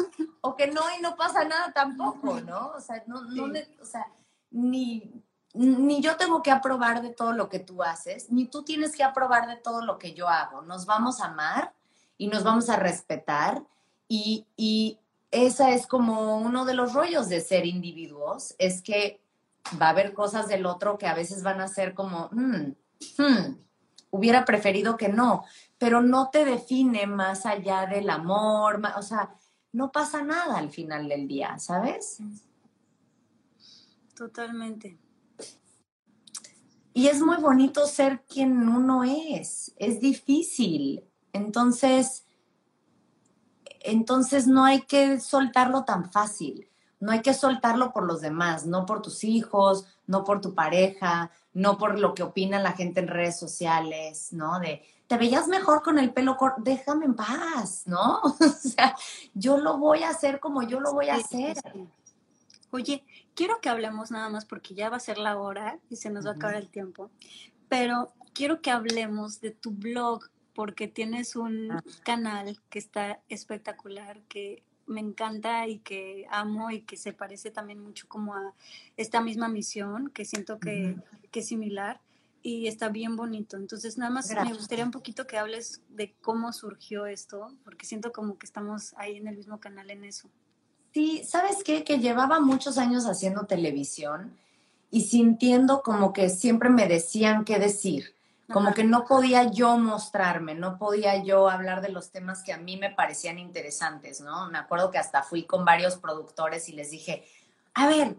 [0.40, 2.72] o que no y no pasa nada tampoco, ¿no?
[2.76, 4.06] O sea, no, no o sea,
[4.50, 5.22] ni,
[5.54, 9.04] ni yo tengo que aprobar de todo lo que tú haces, ni tú tienes que
[9.04, 10.62] aprobar de todo lo que yo hago.
[10.62, 11.74] Nos vamos a amar
[12.16, 13.62] y nos vamos a respetar
[14.08, 14.98] y, y
[15.30, 19.20] esa es como uno de los rollos de ser individuos, es que
[19.80, 22.74] va a haber cosas del otro que a veces van a ser como, hmm,
[23.18, 23.56] hmm,
[24.10, 25.44] hubiera preferido que no,
[25.78, 29.34] pero no te define más allá del amor, o sea,
[29.72, 32.18] no pasa nada al final del día, ¿sabes?
[34.14, 34.98] Totalmente.
[36.94, 41.04] Y es muy bonito ser quien uno es, es difícil.
[41.32, 42.26] Entonces,
[43.80, 46.67] entonces no hay que soltarlo tan fácil
[47.00, 51.30] no hay que soltarlo por los demás, no por tus hijos, no por tu pareja,
[51.52, 54.58] no por lo que opina la gente en redes sociales, ¿no?
[54.58, 58.20] De, te veías mejor con el pelo corto, déjame en paz, ¿no?
[58.22, 58.96] o sea,
[59.34, 61.56] yo lo voy a hacer como yo lo voy a hacer.
[62.70, 66.10] Oye, quiero que hablemos nada más porque ya va a ser la hora y se
[66.10, 67.10] nos va a acabar el tiempo,
[67.68, 71.84] pero quiero que hablemos de tu blog porque tienes un ah.
[72.04, 77.80] canal que está espectacular, que me encanta y que amo y que se parece también
[77.80, 78.54] mucho como a
[78.96, 80.96] esta misma misión, que siento que,
[81.30, 82.00] que es similar
[82.42, 83.56] y está bien bonito.
[83.56, 88.12] Entonces, nada más me gustaría un poquito que hables de cómo surgió esto, porque siento
[88.12, 90.28] como que estamos ahí en el mismo canal en eso.
[90.94, 91.84] Sí, ¿sabes qué?
[91.84, 94.36] Que llevaba muchos años haciendo televisión
[94.90, 98.14] y sintiendo como que siempre me decían qué decir,
[98.52, 102.58] como que no podía yo mostrarme, no podía yo hablar de los temas que a
[102.58, 104.48] mí me parecían interesantes, ¿no?
[104.50, 107.24] Me acuerdo que hasta fui con varios productores y les dije,
[107.74, 108.16] a ver,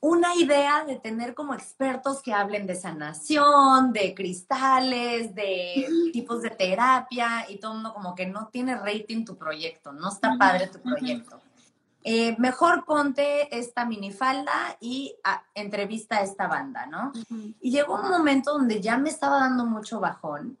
[0.00, 6.50] una idea de tener como expertos que hablen de sanación, de cristales, de tipos de
[6.50, 10.68] terapia y todo el mundo como que no tiene rating tu proyecto, no está padre
[10.68, 11.40] tu proyecto.
[12.08, 17.10] Eh, mejor ponte esta minifalda y ah, entrevista a esta banda, ¿no?
[17.60, 20.56] Y llegó un momento donde ya me estaba dando mucho bajón.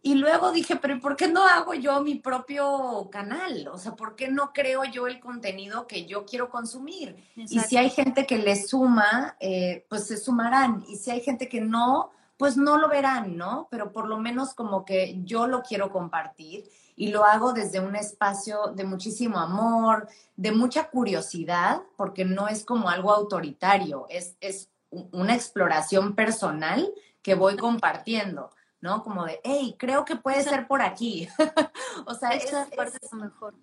[0.00, 3.68] Y luego dije, pero ¿por qué no hago yo mi propio canal?
[3.68, 7.14] O sea, ¿por qué no creo yo el contenido que yo quiero consumir?
[7.36, 10.82] Y si hay gente que le suma, eh, pues se sumarán.
[10.88, 13.68] Y si hay gente que no, pues no lo verán, ¿no?
[13.70, 16.64] Pero por lo menos como que yo lo quiero compartir
[16.96, 22.64] y lo hago desde un espacio de muchísimo amor, de mucha curiosidad, porque no es
[22.64, 26.88] como algo autoritario, es, es una exploración personal
[27.22, 29.02] que voy compartiendo, ¿no?
[29.02, 31.28] Como de, hey, creo que puede ser por aquí.
[32.06, 32.30] o sea,
[32.76, 33.54] parte es, mejor.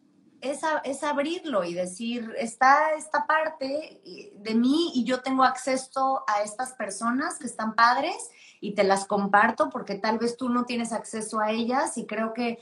[0.42, 4.02] Es, es, abrirlo y decir, está esta parte
[4.36, 8.30] de mí y yo tengo acceso a estas personas que están padres
[8.60, 12.34] y te las comparto porque tal vez tú no tienes acceso a ellas y creo
[12.34, 12.58] que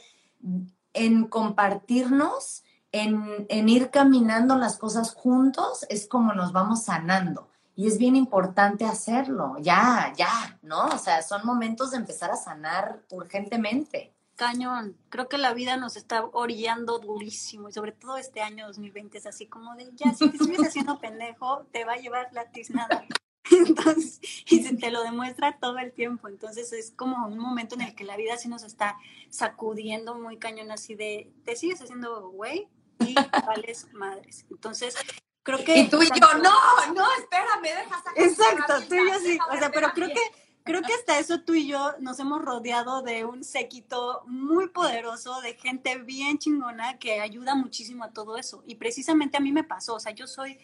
[0.94, 7.50] en compartirnos, en, ir caminando las cosas juntos, es como nos vamos sanando.
[7.76, 10.88] Y es bien importante hacerlo, ya, ya, ¿no?
[10.88, 14.14] O sea, son momentos de empezar a sanar urgentemente.
[14.36, 19.18] Cañón, creo que la vida nos está orillando durísimo y sobre todo este año 2020
[19.18, 22.46] es así como de, ya, si te sigues haciendo pendejo, te va a llevar la
[22.52, 23.06] tiznada.
[23.66, 26.28] Entonces, y se te lo demuestra todo el tiempo.
[26.28, 28.98] Entonces es como un momento en el que la vida sí nos está
[29.30, 32.68] sacudiendo muy cañón así de, te sigues haciendo güey
[33.00, 33.16] y
[33.48, 34.46] vales madres.
[34.50, 34.96] Entonces,
[35.44, 35.78] creo que...
[35.78, 39.38] Y tú y yo, no, no, espérame, deja Exacto, tú y yo sí.
[39.52, 40.22] O sea, pero creo que
[40.64, 45.42] creo que hasta eso tú y yo nos hemos rodeado de un séquito muy poderoso,
[45.42, 48.64] de gente bien chingona que ayuda muchísimo a todo eso.
[48.68, 50.60] Y precisamente a mí me pasó, o sea, yo soy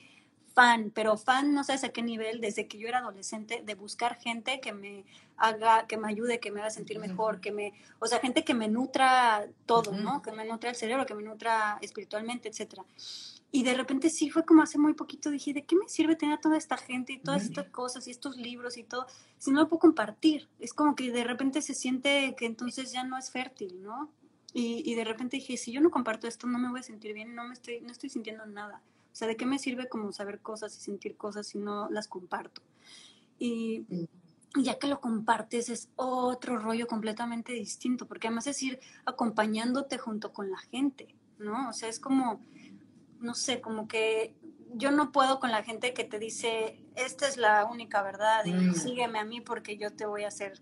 [0.55, 4.17] fan, pero fan no sé a qué nivel, desde que yo era adolescente, de buscar
[4.17, 5.03] gente que me
[5.35, 8.53] haga, que me ayude, que me haga sentir mejor, que me, o sea, gente que
[8.53, 10.21] me nutra todo, ¿no?
[10.21, 12.85] Que me nutra el cerebro, que me nutra espiritualmente, etcétera.
[13.51, 16.37] Y de repente sí fue como hace muy poquito, dije, ¿de qué me sirve tener
[16.37, 19.59] a toda esta gente y todas estas cosas y estos libros y todo si no
[19.59, 20.47] lo puedo compartir?
[20.59, 24.09] Es como que de repente se siente que entonces ya no es fértil, ¿no?
[24.53, 27.13] Y, y de repente dije, si yo no comparto esto, no me voy a sentir
[27.13, 28.81] bien, no me estoy, no estoy sintiendo nada.
[29.15, 32.09] O sea, ¿de qué me sirve como saber cosas y sentir cosas si no las
[32.09, 32.61] comparto?
[33.39, 33.85] Y
[34.61, 40.33] ya que lo compartes es otro rollo completamente distinto, porque además es ir acompañándote junto
[40.33, 41.69] con la gente, ¿no?
[41.69, 42.41] O sea, es como,
[43.21, 44.35] no sé, como que
[44.73, 48.51] yo no puedo con la gente que te dice, esta es la única verdad y
[48.51, 48.73] mm.
[48.73, 50.61] sígueme a mí porque yo te voy a hacer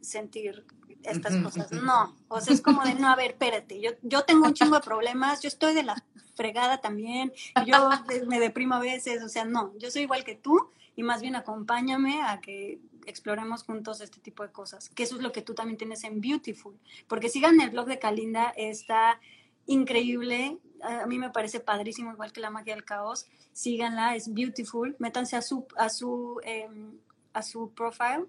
[0.00, 0.66] sentir
[1.04, 1.72] estas cosas.
[1.72, 4.76] No, o sea, es como de, no, a ver, espérate, yo, yo tengo un chingo
[4.76, 6.02] de problemas, yo estoy de la
[6.34, 7.32] fregada también,
[7.66, 7.90] yo
[8.26, 11.36] me deprimo a veces, o sea, no, yo soy igual que tú y más bien
[11.36, 15.54] acompáñame a que exploremos juntos este tipo de cosas, que eso es lo que tú
[15.54, 16.78] también tienes en Beautiful,
[17.08, 19.20] porque sigan el blog de Kalinda, está
[19.66, 24.96] increíble, a mí me parece padrísimo, igual que la magia del caos, síganla, es Beautiful,
[24.98, 26.98] métanse a su, a su, em,
[27.32, 28.26] a su profile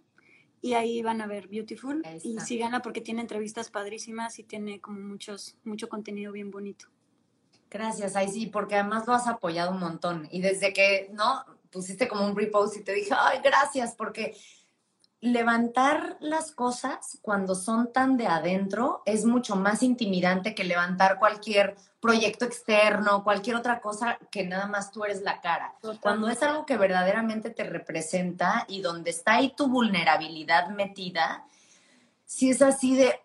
[0.64, 5.02] y ahí van a ver Beautiful y síganla porque tiene entrevistas padrísimas y tiene como
[5.02, 6.88] muchos, mucho contenido bien bonito.
[7.70, 10.30] Gracias, ahí sí, porque además lo has apoyado un montón.
[10.32, 11.44] Y desde que, ¿no?
[11.70, 14.38] Pusiste como un repost y te dije, ay, gracias, porque
[15.24, 21.78] levantar las cosas cuando son tan de adentro es mucho más intimidante que levantar cualquier
[22.02, 25.76] proyecto externo, cualquier otra cosa que nada más tú eres la cara.
[26.02, 31.46] Cuando es algo que verdaderamente te representa y donde está ahí tu vulnerabilidad metida,
[32.26, 33.18] si es así de,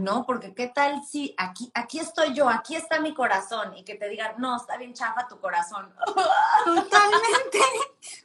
[0.00, 0.24] ¿no?
[0.26, 4.08] Porque qué tal si aquí, aquí estoy yo, aquí está mi corazón y que te
[4.08, 5.88] digan, no, está bien chafa tu corazón.
[6.64, 7.58] Totalmente.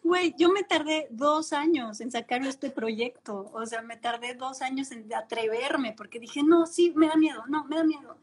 [0.04, 4.62] Güey, yo me tardé dos años en sacar este proyecto, o sea, me tardé dos
[4.62, 8.18] años en atreverme porque dije, no, sí, me da miedo, no, me da miedo.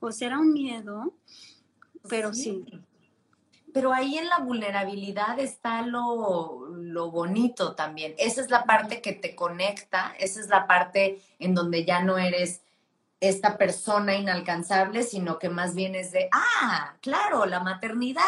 [0.00, 1.12] O sea, era un miedo,
[2.08, 2.64] pero sí.
[3.72, 8.14] Pero ahí en la vulnerabilidad está lo, lo, bonito también.
[8.18, 12.18] Esa es la parte que te conecta, esa es la parte en donde ya no
[12.18, 12.62] eres
[13.20, 18.22] esta persona inalcanzable, sino que más bien es de, ah, claro, la maternidad,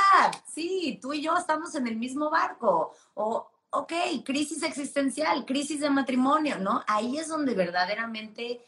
[0.46, 3.92] sí, tú y yo estamos en el mismo barco, o, ok,
[4.24, 6.84] crisis existencial, crisis de matrimonio, ¿no?
[6.86, 8.64] Ahí es donde verdaderamente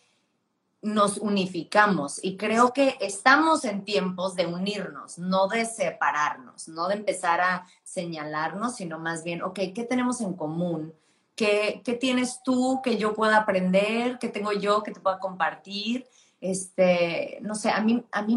[0.83, 6.95] nos unificamos y creo que estamos en tiempos de unirnos, no de separarnos, no de
[6.95, 10.95] empezar a señalarnos, sino más bien, ok, ¿qué tenemos en común?
[11.35, 14.19] ¿Qué, qué tienes tú que yo pueda aprender?
[14.19, 16.07] ¿Qué tengo yo que te pueda compartir?
[16.41, 18.37] Este, no sé, a mí, a mí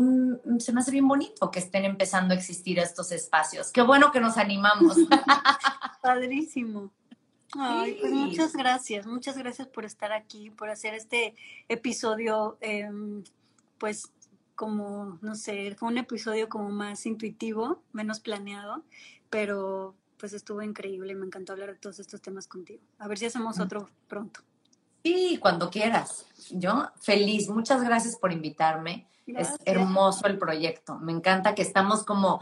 [0.59, 3.71] se me hace bien bonito que estén empezando a existir estos espacios.
[3.71, 4.97] Qué bueno que nos animamos.
[6.01, 6.91] Padrísimo.
[7.57, 11.35] Ay, pues muchas gracias, muchas gracias por estar aquí, por hacer este
[11.67, 13.23] episodio, em,
[13.77, 14.11] pues
[14.55, 18.83] como, no sé, fue un episodio como más intuitivo, menos planeado,
[19.29, 22.81] pero pues estuvo increíble, me encantó hablar de todos estos temas contigo.
[22.99, 23.61] A ver si hacemos mm.
[23.61, 24.41] otro pronto.
[25.03, 26.25] Sí, cuando quieras.
[26.51, 29.07] Yo feliz, muchas gracias por invitarme.
[29.27, 32.41] Es hermoso el proyecto, me encanta que estamos como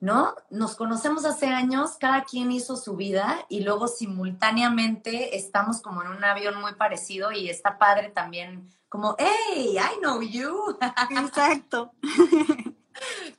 [0.00, 0.34] ¿no?
[0.50, 6.08] Nos conocemos hace años, cada quien hizo su vida y luego simultáneamente estamos como en
[6.08, 10.78] un avión muy parecido y está padre también como, hey, I know you.
[11.10, 11.92] Exacto.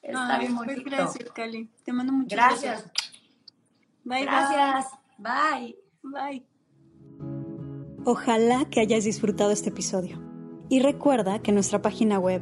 [0.02, 0.90] está bien pues bonito.
[0.90, 1.70] gracias, Cali.
[1.84, 2.62] Te mando muchas gracias.
[2.62, 2.94] gracias.
[4.04, 4.86] Bye, gracias.
[5.18, 5.78] Bye.
[6.04, 6.46] Bye.
[8.06, 10.22] Ojalá que hayas disfrutado este episodio.
[10.70, 12.42] Y recuerda que nuestra página web